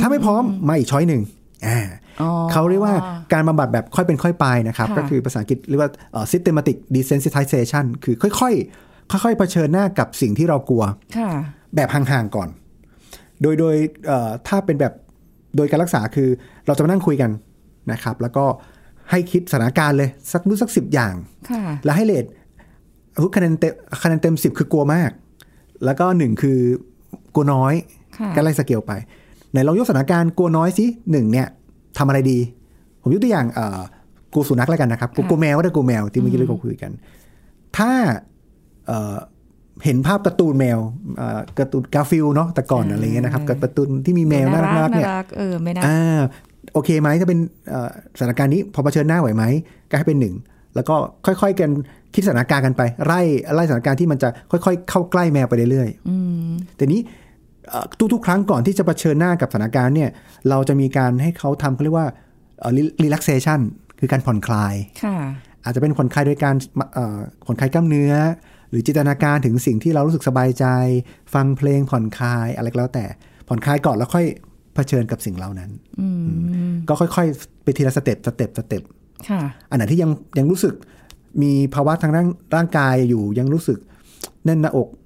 [0.00, 1.22] ถ้าไม่พร้อมมาอีกช้อยหนึ่ง
[1.66, 2.05] อ่าอ๋อ
[2.52, 2.94] เขาเรียกว่า
[3.32, 10.84] การบำบัดแบบค่อยเป็นค่อยไปนะครับค่ะก็คือภาษาอังกฤษเรียกว่าเอ่อ systematic desensitization คือค่อยๆ ค่อยๆเผชิญหน้ากับสิ่งที่เรากลัว
[11.16, 11.30] ค่ะ
[11.74, 12.48] แบบห่างๆก่อน
[13.42, 13.76] โดยโดย
[14.06, 14.92] เอ่อถ้าเป็นแบบ
[15.56, 16.28] โดยการรักษาคือ
[16.66, 17.30] เราจะมานั่งคุยกัน
[17.92, 18.44] นะครับ แล้วก็
[19.10, 21.14] ให้คิดสถานการณ์เลยสักรู้สักสิบอย่าง
[21.50, 22.24] ค่ะแล้วให้ rate
[23.36, 25.10] คะแนนเต็มคะแนนเต็มสิบคือกลัวมาก
[25.84, 26.58] แล้วก็หนึ่งคือ
[27.34, 27.74] กลัวน้อย
[28.18, 28.92] ค่ะก็ไล่สเกลไป
[29.50, 31.48] ไหนลองยกสถานการณ์กลัวน้อยสิหนึ่งเนี่ย
[31.98, 32.38] ทำอะไรดี
[33.02, 33.80] ผมยกตัวอย่างเอ่อ
[34.32, 36.90] กลัวสุนัขแล้วกันนะครับกลัวกลัวแมวก็ได้กลัวแมวที่เมื่อกี้เราคุยกัน
[37.76, 37.92] ถ้า
[38.86, 39.16] เอ่อ
[39.84, 40.78] เห็นภาพการ์ตูนแมว
[41.16, 46.20] เอ่อการ์ตูนการ์ฟิลด์เนาะแต่ก่อนอะไรเงี้ยนะครับการ์ตูนที่มีแมวน่ารักๆเนี่ยรักเออไม่น่าอ่า
[46.72, 47.38] โอเคไหมถ้าเป็น
[47.70, 49.44] เอ่อสถานการณ์นี้พอเผชิญหน้าไหวไหม
[49.90, 50.34] ก็ให้เป็นหนึ่ง
[50.74, 51.70] แล้วก็ค่อยๆกัน
[52.14, 53.20] คิดสถานการณ์กันไป ไล่
[53.54, 57.25] ไล่สถานการณ์ที่มันจะค่อยๆ เข้าใกล้แมวไปเรื่อยๆแต่นี้เอ่อ
[58.12, 60.10] ทุกๆ ครั้งก่อนที่จะเผชิญหน้ากับสถานการณ์เนี่ย
[60.48, 62.08] เราจะมีการให้เขาทำเขาเรียกว่า
[62.60, 62.72] เอ่อ
[63.04, 63.60] relaxation
[64.00, 64.74] คือการผ่อนคลาย
[65.04, 65.16] ค่ะ
[65.64, 66.54] อาจจะเป็นผ่อนคลายโดยการ
[66.94, 68.14] เอ่อผ่อนคลายกล้ามเนื้อ
[68.70, 70.66] หรือจินตนาการถึงสิ่งที่เรารู้สึกสบายใจ
[71.34, 73.04] ฟังเพลงผ่อนคลายอะไรก็แล้วแต่
[73.48, 74.26] ผ่อนคลายก่อนแล้วค่อย
[74.74, 75.70] เผชิญกับสิ่งเหล่านั้น
[76.88, 78.82] ก็ค่อยๆ ไปทีละ step step step
[79.28, 80.74] ค่ะอันไหนที่ยังยังรู้สึก
[81.42, 83.78] มีภาวะทางร่างร่างกายอยู่ยังรู้สึก
[84.44, 85.05] แน่นหน้าอกเอ่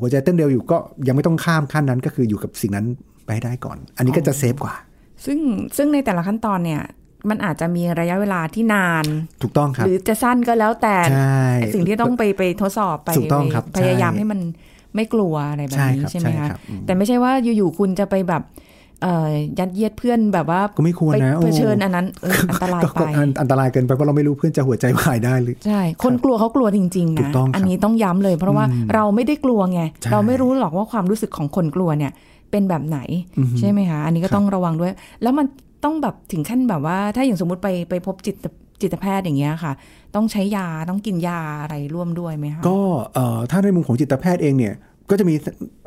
[0.00, 0.76] หัวใจเต้นเร็วอยู่ก็
[1.06, 2.86] ยังไม่ต้องข้ามขั้นนั้นก็คืออยู่กับสิ่งนั้น
[3.24, 4.74] ไปให้ได้ก่อน อันนี้ก็จะ safe กว่า
[5.24, 5.38] ซึ่ง
[5.76, 6.82] ซึ่งในแต่ละขั้นตอนเนี่ย
[7.30, 9.04] มันอาจจะมีระยะเวลาที่นาน
[9.42, 11.42] ถูกต้องครับ หรือจะสั้นก็แล้วแต่ใช่
[11.74, 14.40] สิ่งที่ต้องไปไปทดสอบไปถูกต้องครับพยายามใช่ให้มัน
[14.94, 18.67] ไม่กลัวอะไรแบบนี้ใช่ครับใช่ไหมใช่คะครับอืมแต่ไม่ใช่ว่าอยู่ๆคุณจะไปแบบเอ่อ
[19.58, 32.12] ยัดเยียดเพื่อนแบบว่าก็ไม่ควรไปนะโอ้เผชิญอันนั้นเอออันตรายก็ไปก็อันอันตรายเกินไปเพราะเราไม่รู้เพื่อนจะหัวใจวายได้หรือใช่ คนกลัวเขากลัวจริงๆถูนะกต้องครับอันนี้ต้องย้ำเลย เพราะว่าเราไม่ได้กลัวไงใช่เราไม่รู้หรอกว่าความรู้สึกของคนกลัวเนี่ย
[32.50, 32.98] เป็นแบบไหน
[33.58, 35.46] ใช่ไหมคะอันนี้ก็ต้องระวังด้วย แล้วมัน
[35.84, 38.36] ต้องแบบถึงขั้นแบบว่า ถ้าอย่างสมมติไปไปพบจิต
[38.82, 39.72] จิตแพทย์อย่างเงี้ยค่ะ
[40.14, 42.78] ต้องใช้ยาต้องกินยาอะไรร่วมด้วยไหมคะก็
[43.14, 44.74] เอ่อถ้าในมุมของจิตแพทย์เองเนี่ย
[45.10, 45.34] ก็จะมี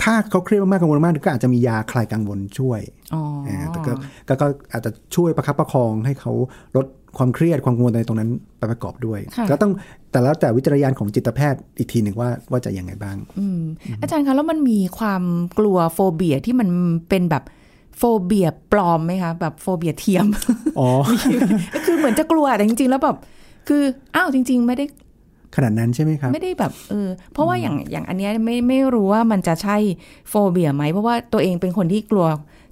[0.04, 2.82] ถ้าเขาเครียดมากๆกังวลมากก็อาจจะมียาคลายกังวลช่วย
[3.14, 3.92] อ๋ออ่าแต่ก็
[4.28, 6.32] ก็ก็อาจจะช่วยประคับประคองให้เขา
[6.78, 6.86] ลด
[7.18, 9.72] ความเครียดความกังวลในตรงนั้นไปประกอบด้วยค่ะแล้วต้อง
[10.12, 13.62] แต่แล้วแต่วิจารณญาณของจิตแพทย์อีกทีหนึ่งว่าว่าจะยังไงบ้างอืม
[14.02, 15.24] อาจารย์คะแล้วมันมีความ
[15.60, 16.68] กลัวโฟเบียที่มัน
[17.10, 17.44] เป็นแบบ
[17.98, 20.28] phobia ปลอมไหมคะแบบ phobia เทียม
[20.80, 20.90] อ๋อ
[21.74, 23.18] ก็คือเหมือนจะกลัวแต่จริงๆ แล้วแบบ
[23.68, 23.84] คือ
[24.16, 24.86] อ้าวจริง ๆ ไม่ได้
[25.56, 29.78] ขนาดนั้นใช่ไหมครับ ไม่ได้แบบเออเพราะว่าอย่างอย่างอันเนี้ยไม่ไม่รู้ว่ามันจะใช่
[30.30, 32.28] phobia ไหม เพราะว่าตัวเองเป็นคนที่กลัว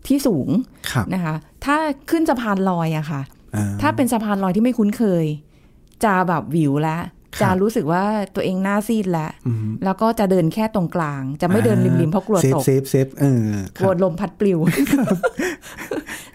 [0.08, 0.48] ที่สูง
[0.92, 1.78] ครับนะคะ ถ้า
[2.10, 3.22] ขึ้นสะพานลอยอะค่ะ
[3.56, 5.26] อ่าถ้าเป็นสะพานลอยที่ไม่คุ้นเคย
[6.04, 7.02] จะแบบหวิวแล้ว
[7.36, 8.04] ครับจะรู้สึกว่า
[8.36, 9.32] ตัวเองหน้าซีดแล้ว
[9.86, 14.60] แล้วก็จะเดินแค่ตรงกลาง จะไม่เดินริมๆเพราะกลัวเซฟตกเซฟเซฟเออกคลัรัวบลมพัดปลิว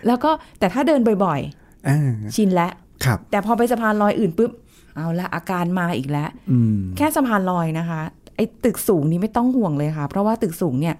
[0.07, 1.41] แล้วก็แต่ถ้าเดินบ่อย
[1.89, 2.73] อ่าๆชินแล้ว
[3.05, 4.51] ครับแต่พอไปสะพานลอยอื่นปุ๊บ
[4.97, 8.01] เอาละอาการมาอีกแล้วอืมแค่สะพานลอยนะคะ
[8.37, 10.95] ไอ้ตึกสูงนี้ไม่ต้องห่วงเลยค่ะ เพราะว่าตึกสูงเนี่ย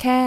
[0.00, 0.20] แค่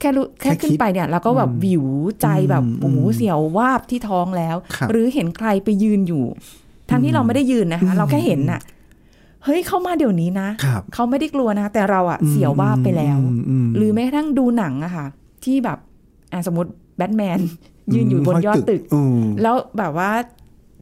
[0.00, 1.84] แค่รู้แค่ขึ้นไปเนี่ยเราก็แบบวิว
[2.22, 6.24] ใจแบบโอ้โหเสียววาบที่ท้องแล้วครับหรือเห็นใครไปยืนอยู่
[6.90, 8.60] ทั้งที่เราไม่ได้ยืนนะคะ เราแค่เห็นน่ะ
[9.44, 15.06] เฮ้ยเข้ามาเดี๋ยวนี้นะครับเขาไม่ได้กลัวนะแต่เราอะเสียววาบไปแล้วอืมอืมหรือแม้กระทั่งดูหนังอะค่ะ
[15.44, 15.78] ที่แบบ
[16.32, 17.38] อะสมมติแบทแมน
[17.94, 20.10] ยืนอยู่บนยอดตึกอืมแล้วแบบว่า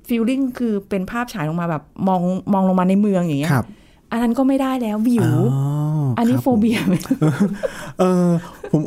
[0.08, 3.66] feeling คือเป็นภาพฉายลงมาแบบมองมองลงมาในเมืองอย่างเงี้ยครับ
[4.12, 5.62] อันนั้นก็ไม่ได้แล้วหวิวอ๋อ
[6.18, 6.94] อันนี้ครับโฟเบียไหม
[7.98, 8.28] เออ
[8.70, 8.80] ผม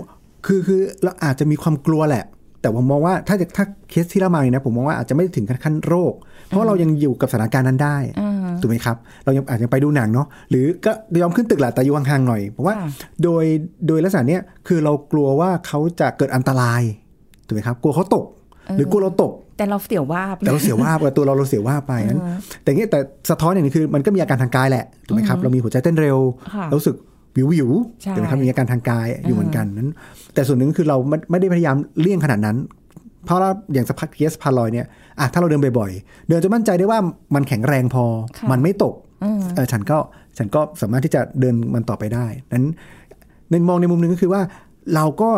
[0.46, 2.26] คือคือเราอาจจะมีความกลัวแหละ
[2.62, 6.14] แต่ผมมองว่าถ้าถ้าเคสที่เรามาเนี่ยนะผมมองว่าอาจจะไม่ถึงขั้นโรค
[6.48, 8.32] เพราะเรายังอยู่กับสถานการณ์นั้นได้อ่า
[8.62, 12.90] ถูกไหมครับ เรายังอาจจะไปดูหนังเนาะหรือก็ยอมขึ้นตึกแหละแต่อยู่ห่างๆหน่อยเพราะว่าค่ะ
[13.24, 13.44] โดย
[13.88, 16.82] โดยลักษณะเนี้ยคือเรากลัวว่าเขาจะเกิดอันตราย
[17.46, 18.26] ถูกไหมครับ กลัวเขาตก
[18.76, 19.32] หรือกลัวเราตก
[19.62, 22.22] แต่เราเสียววาบแต่เราเสียว่าบกับตัวเราเราเสียว่าบไปนั้น
[22.64, 26.18] แต่เงี้ยแต่สะท้อนอย่างนี้คือมันก็มีอาการทางกายแหละถูกไหมครับเรามีหัวใจเต้นเร็ว
[26.54, 26.96] ค่ะเรารู้สึก
[27.36, 27.70] วิววิว
[28.02, 29.90] ใช่ถูกไหมครับมีอาการทางกายอยู่เหมือนกันนั้น
[30.34, 32.58] แต่ส่วนหนึ่งคือเราไม่ไม่ได้พยายามเลี่ยงขนาดนั้น
[33.26, 34.86] เพราะเราอย่างสะพักเคสพาลอยเนี่ย
[35.20, 37.00] อะถ้าเราเดินบ่อยๆ เดินจะมั่นใจได้ว่า
[37.36, 38.06] มันแข็งแรงพอ
[38.38, 38.96] ค่ะมันไม่ตก
[39.56, 39.98] เออฉันก็
[40.38, 42.68] ฉันก็สามารถที่จะเดินมันต่อไปได้นั้น
[43.50, 44.42] ในมองในมุมหนึ่งก็คือว่า
[44.96, 45.30] เราก็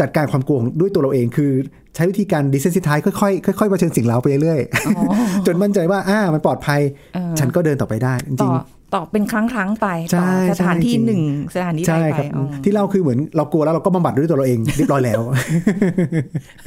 [0.00, 1.50] จัดการความกลัวของด้วยตัวเราเองคือ
[1.94, 6.80] ใช้วิธีการดิเซนซิทายค่อยๆค่อยๆเผชิญสิ่งเร้าไปเรื่อยๆจนมั่นใจว่าอ่ามันปลอดภัย
[7.14, 8.52] เออฉันก็เดินต่อไปได้จต่ริอง
[8.94, 11.22] ต่อเป็นครั้งครั้งๆไปใช่ต่อสถานที่ใช่จริงหนึ่ง
[11.54, 15.20] สถานที่ๆใช่ใดคไปรับอ๋อที่เราคือเหมือนเรากลัวแล้วเราก็บำบัดด้วยตัวเราเองเรียบร้อยแล้ว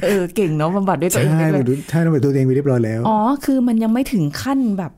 [0.04, 4.92] เออเก่งเนาะบำบัดด้วยตัวใช่เองได้บำเลบัดยด้วยใช่บำบัดด้วยตัวเองไปเรียบร้อยแล้วอ๋อคือมันยังไม่ถึงขั้นแบบ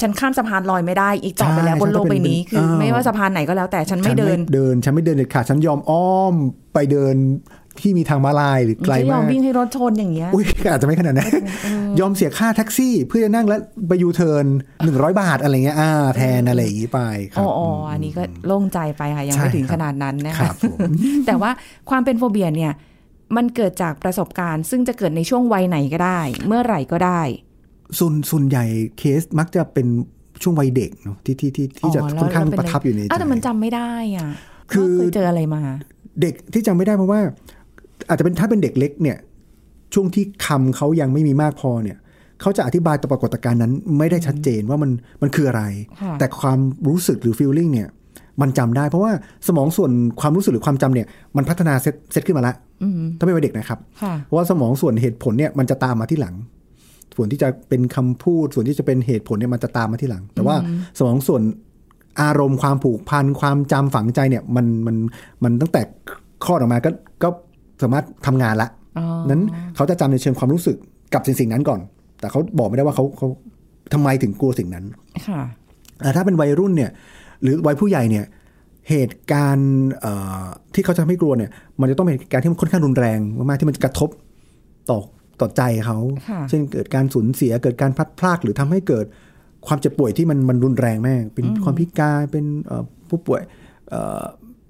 [0.00, 6.34] ฉันข้ามสะพานลอยไม่ได้อีกต่อไปแล้วใช่บนโลกใบนี้ใช่คือเป็นไม่ว่าสะพานไหนก็แล้วแต่ฉันไม่เดินฉัเดิน ฉันไม่เดินเด็ดขาดฉันยอมอ้อม
[6.74, 7.14] ไปเดิน
[7.80, 11.32] ที่มีทางม้าลายหรือไกลฉันยอมามกวิ่งให้รถชนอย่างเงี้ยอุ้ยอาจจะไม่ขนาดนั้น
[12.00, 14.46] ยอมเสียค่าแท็กซี่เพื่อจะนั่งแล้วไปยูเทิร์น
[14.84, 17.00] หนึ่งร้อยบาทอะไรเงี้ยอ่าแทนอะไรอย่างงี้ไป
[17.32, 20.90] ครัอ๋บออ๋ออันนี้ก็โล่งใจไปค่ะ ยังใช่ไม่ถึงครับขนาดนั้นนะครัคะบผม
[21.26, 21.50] แต่ว่า
[21.90, 22.72] ความเป็นโฟเบียเนี่ย
[23.36, 27.20] มันเกิดจากประสบการณ์ ซึ่งจะเกิดในช่วงวัยไหนก็ได้ เมื่อไหร่ก็ได้
[27.98, 28.64] ส่วนส่วนใหญ่
[28.98, 29.86] เคสมักจะเป็น
[30.42, 34.28] ช่วงวัยเด็กเนาะที่ที่ที่ที่จะอ๋อแล้วค่อนข้างแล้วเป็นประทับอยู่ในใจอ้าวแต่มันจำไม่ได้อะ
[34.70, 35.62] คือว่าเคยเจออะไรมา
[36.20, 37.20] เด็กที่จำไม่ได้เพราะว่า
[38.10, 39.16] อาจจะเป็นถ้าเป็นเด็กเล็กเนี่ย
[39.94, 41.98] ช่วงที่คำเขายังไม่มีมากพอเนี่ย
[42.40, 44.90] เขาจะอธิบายต่อปรากฏการณ์นั้น ไม่ได้ชัดเจนว่ามัน
[45.22, 45.62] มันคืออะไร
[46.00, 47.88] ค่ะแต่ความรู้สึกหรือ feeling เนี่ย
[48.40, 49.12] มันจำได้เพราะว่า
[49.48, 52.54] สมองส่วนความรู้สึกหรือความจำเนี่ย มันพัฒนาเซตเซตขึ้นมาแล้ว
[53.18, 56.34] ถ้าไม่เป็นเด็กนะครับค่ะเพราะว่าสมองส่วนเหตุผลเนี่ยมันจะตามมาที่หลัง
[57.16, 60.56] ส่วนที่จะเป็นคำพูด ส่วนที่จะเป็นเหตุผลเนี่ยมันจะตามมาที่หลัง แต่ว่า
[60.98, 61.42] สมองส่วน
[62.22, 64.96] อารมณ์ความผูกพันความจำฝังใจเนี่ย มันมัน
[65.44, 65.82] มันตั้งแต่
[66.44, 66.90] คลอดออกมาก็
[67.22, 67.28] ก็
[67.82, 69.42] สามารถทำงานละอ๋อนั้น
[69.76, 70.76] เขาจะจำในเชิงความรู้สึก
[71.14, 71.80] กับสิ่งสิ่งนั้นก่อน
[72.20, 73.28] แต่เขาบอกไม่ได้ว่าเขาเขา
[73.92, 74.84] ทำไมถึงกลัวสิ่งนั้น
[75.28, 75.42] ค่ะ
[76.02, 76.90] อ่าถ้าเป็นวัยรุ่นเนี่ย
[77.42, 78.26] หรือวัยผู้ใหญ่เนี่ย
[78.90, 80.12] เหตุการณ์เอ่
[80.42, 84.08] อที่เขาจะทำให้กลัวเนี่ย มันจะต้องเป็นเหตุการณ์ที่มันค่อนข้างรุนแรงมากๆที่มันกระทบ
[84.90, 84.98] ต่อ
[85.40, 89.06] ต่อใจเขาค่ะเช่นเกิดการสูญเสีย เกิดการพลัดพรากหรือทำให้เกิด
[89.66, 93.42] ความเจ็บป่วยที่มันมันรุนแรงมาก เป็นความพิการ เป็นเอ่อผู้ป่วย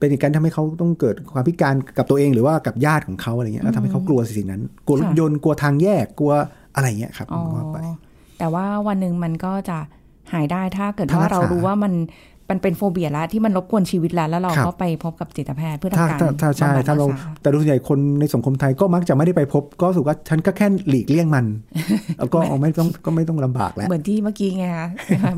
[0.00, 6.32] เอ่อเป็นเหตุการณ์ที่ทำให้เขาต้องเกิดความพิการกับตัวเองหรือว่ากับญาติของเขาอะไรเงี้ยแล้วทำให้เขากลัวสิ่งนั้น กลัวรถค่ะยนต์กลัวทางแยกกลัว
[6.74, 7.78] อะไรเงี้ยครับอ๋อว่าไป
[8.38, 9.78] แต่ว่าวันหนึ่งมันก็จะ
[10.32, 11.92] หายได้ถ้าเกิดถ้าว่ารักษาเรารู้ว่ามัน
[12.50, 17.10] มันเป็นโฟเบียแล้วที่มันรบกวนชีวิตแล้วแล้วเราครับก็ไปพบกับจิตแพทย์เพื่อถ้าทำการถ้าถ้าใช่บำบัดถ้าเราษ
[17.42, 21.46] แต่โดยส่วนใหญ่คนในสังคมไทยก็มักจะไม่ได้ไปพบ ก็รู้สึกว่าฉันก็แค่หลีกเลี่ยงมัน
[22.18, 24.88] แล้วก็เอาไม่ต้องก็ไม่ต้องลำบากแล้วเหมือนที่เมื่อกี้ไงคะ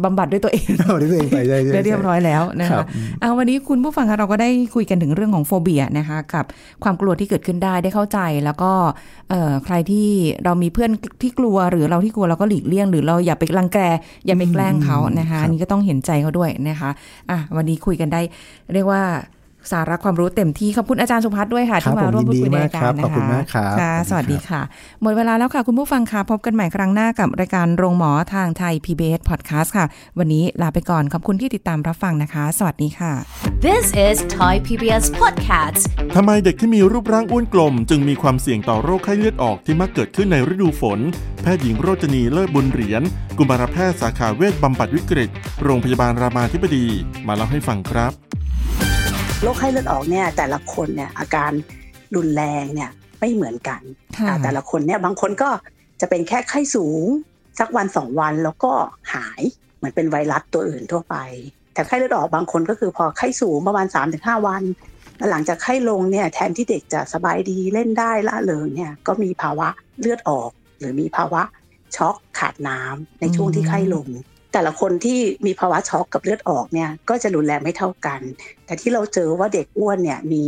[0.05, 2.87] บำบัดด้วยตัวเองเอาด้วยตัวเองไปใช่ใช่เรียบร้อยแล้วนะครัคะบ
[3.21, 6.45] เอาวันนี้คุณผู้ฟังคะเราก็ได้คุยกันถึงเรื่องของโฟเบียนะคะกับ
[6.85, 8.73] ความกลัวที่เกิดขึ้นได้ได้เข้าใจแล้วก็
[9.31, 10.09] เอ่อใครที่
[10.45, 10.91] เรามีเพื่อน
[11.23, 13.79] ที่กลัวหรือเราที่กลัวเราก็หลีกเลี่ยง หรือเราอย่าไปรังแก
[14.27, 16.91] อย่าไปแกล้งเขานะคะอันนี้ก็ต้องเห็นใจเขาด้วยนะคะ
[17.31, 18.21] อะวันนี้คุยกันได้
[18.73, 19.03] เรียกว่า
[19.73, 24.63] สาระความรู้เต็มที่ ขอบคุณอาจารย์สุพัฒน์ด้วยค่ะครับที่มาร่วมพูดคุยในรายการผมยินดีมากครับขอบคุณมากครับค่ะสสวัวัสสดีดีครับค่ะ
[25.03, 29.87] หมดเวลาแล้วค่ะ คุณผู้ฟังค่ะ พบกันใหม่ครั้งหน้ากับรายการโรงหมอทางไทย PBS Podcast ค่ะ
[30.19, 33.13] วันนี้ลาไปก่อนขอบคุณที่ติดตามรับฟังนะคะ สวัสดีค่ะ
[33.69, 35.83] This is Thai PBS Podcast.
[36.17, 41.01] ทำไมเด็กที่มีรูปร่างอ้วนกลม จึงมีความเสี่ยงต่อโรคไข้เลือดออกที่มักเกิดขึ้นในฤดูฝน
[41.43, 43.03] แพทย์หญิงโรจนีเลิศบุญเหรียญ
[43.39, 45.31] กุมารแพทย์สาขาเวชบำบัดวิกฤต
[45.63, 46.87] โรงพยาบาลรามาธิบดี
[47.27, 48.13] มาเล่าให้ฟังครับ
[49.43, 51.53] โรคไข้เลือดออกเนี่ยแต่ละคนเนี่ยอาการ
[52.17, 53.81] รุนแรงเนี่ยไม่เหมือนกัน
[54.17, 55.51] ค่ะอ่าแต่ละคนเนี่ยบางคนก็
[56.01, 57.05] จะเป็นแค่ไข้สูง
[57.59, 58.73] สักวันสองวันแล้วก็
[59.15, 59.43] หาย
[59.77, 61.17] เหมือนเป็นไวรัสตัวอื่นทั่วไป
[61.75, 64.63] แต่ไข้เลือดออกบางคนก็คือพอไข้สูงประมาณ 3-5 วัน
[65.17, 69.69] แล้วหลังจากไข้ลงเนี่ยแทนที่เด็กจะสบายดีเล่นได้ละเริงเนี่ยก็มีภาวะ
[70.01, 71.43] เลือดออก หรือมีภาวะ
[71.97, 74.09] ช็อกขาดน้ำในช่วงที่ไข้ลง
[74.53, 78.21] แต่ละคนที่มีภาวะช็อกกับเลือดออกเนี่ยก็จะรุนแรงไม่เท่ากัน
[78.67, 80.43] แต่ที่เราเจอว่าเด็กอ้วนเนี่ยมี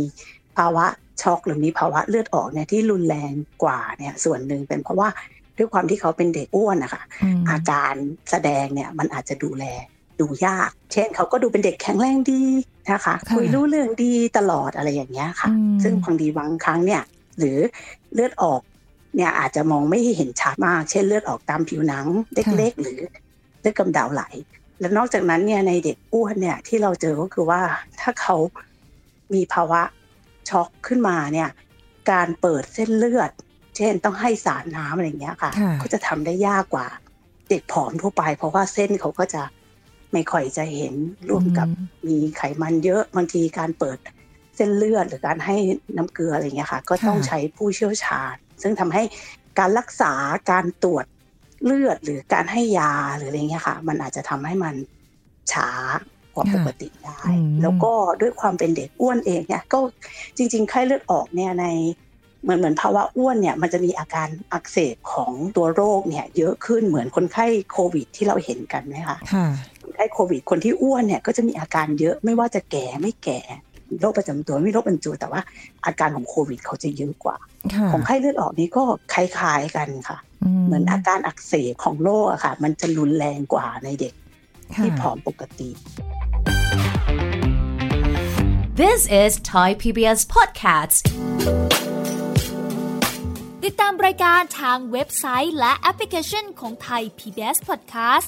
[0.57, 0.85] ภาวะ
[1.21, 3.31] ช็อกหรือมีภาวะเลือดออกเนี่ยที่รุนแรง
[3.63, 5.09] กว่าเนี่ยส่วนหนึ่งเป็นเพราะว่า
[5.57, 7.93] ด้วยความที่เขาเป็นเด็กอ้วนนะคะอืมอาการ
[8.29, 9.65] แสดงเนี่ยมันอาจจะดูแล
[10.19, 12.43] ดูยาก เช่นเขาก็ดูเป็นเด็กแข็งแรงดี
[12.91, 17.03] นะคะค่ะคุยรู้เรื่องดีตลอดอะไรอย่างเงี้ยค่ะอืมซึ่งบางทีบางครั้งเนี่ย
[17.37, 17.57] หรือ
[18.13, 18.61] เลือดออก
[19.15, 22.05] เนี่ยอาจจะมองไม่เห็นชัดมาก เช่นเลือดออกตามผิวหนัง
[22.57, 22.99] เล็กๆหรือ
[23.59, 24.23] เลือดกำเดาไหล
[24.79, 27.61] และนอกจากนั้นเนี่ยในเด็กอ้วนเนี่ยที่เราเจอก็คือว่า
[28.01, 28.35] ถ้าเขา
[29.33, 29.81] มีภาวะ
[30.49, 31.49] ช็อกขึ้นมาเนี่ย
[32.11, 33.31] การเปิดเส้นเลือด
[33.77, 36.87] เช่นต้องให้สารน้ำอะไรอย่างเงี้ยค่ะค่ะก็จะทำได้ยากกว่า
[37.49, 39.41] เด็กผอมทั่วไป เพราะว่าเส้นเขาก็จะ
[40.13, 40.95] ไม่ค่อยจะเห็น
[41.29, 41.67] ร่วมกับ
[42.07, 43.97] มีไขมันเยอะบางทีการเปิด
[44.55, 45.55] เส้นเลือดหรือการให้
[45.97, 49.03] น้ำเกลืออะไรอย่างเงี้ยค่ะ ก็ต้องค่ะใช้ผู้เชี่ยวชาญ ซึ่งทำให้
[49.59, 50.13] การรักษา
[50.51, 51.05] การตรวจ
[51.65, 54.75] เลือดหรือการให้ยาหรืออะไรเงี้ยค่ะ มันอาจจะทำให้มัน
[55.51, 55.69] ช้า
[56.35, 59.79] กว่าปกติได้อืมแล้วก็ด้วยความเป็นเด็กอ้วนเองเนี่ยก็
[60.37, 61.65] จริงๆไข้เลือดออกเนี่ยใน
[62.43, 73.39] เหมือนเหมือนภาวะอ้วนเนี่ยมันจะมีอาการอักเสบของตัวโรคเนี่ยเยอะขึ้นเหมือนคนไข้โควิดที่เราเห็นกันไหมคะค่ะคน ไข้โควิด คนที่อ้วนเนี่ยก็จะมีอาการเยอะไม่ว่าจะแก่ไม่แก่
[74.01, 75.41] โรคประจำตัวไม่โรคบรรจุแต่ว่า
[75.85, 77.37] อาการของโควิดเขาจะเยอะกว่า
[77.73, 80.17] ค่ะของไข้เลือดออกนี่ก็คล้ายๆกันค่ะ
[80.65, 84.13] เหมือนอาการอักเสบของโรคอะค่ะ มันจะรุนแรงกว่าในเด็ก
[84.75, 85.69] ค่ะที่ผอมปกติ
[88.81, 91.01] This is Thai PBS Podcast.
[93.63, 98.27] ติดตามรายการทางเว็บไซต์และแอปพลิเคชันของไทย PBS Podcast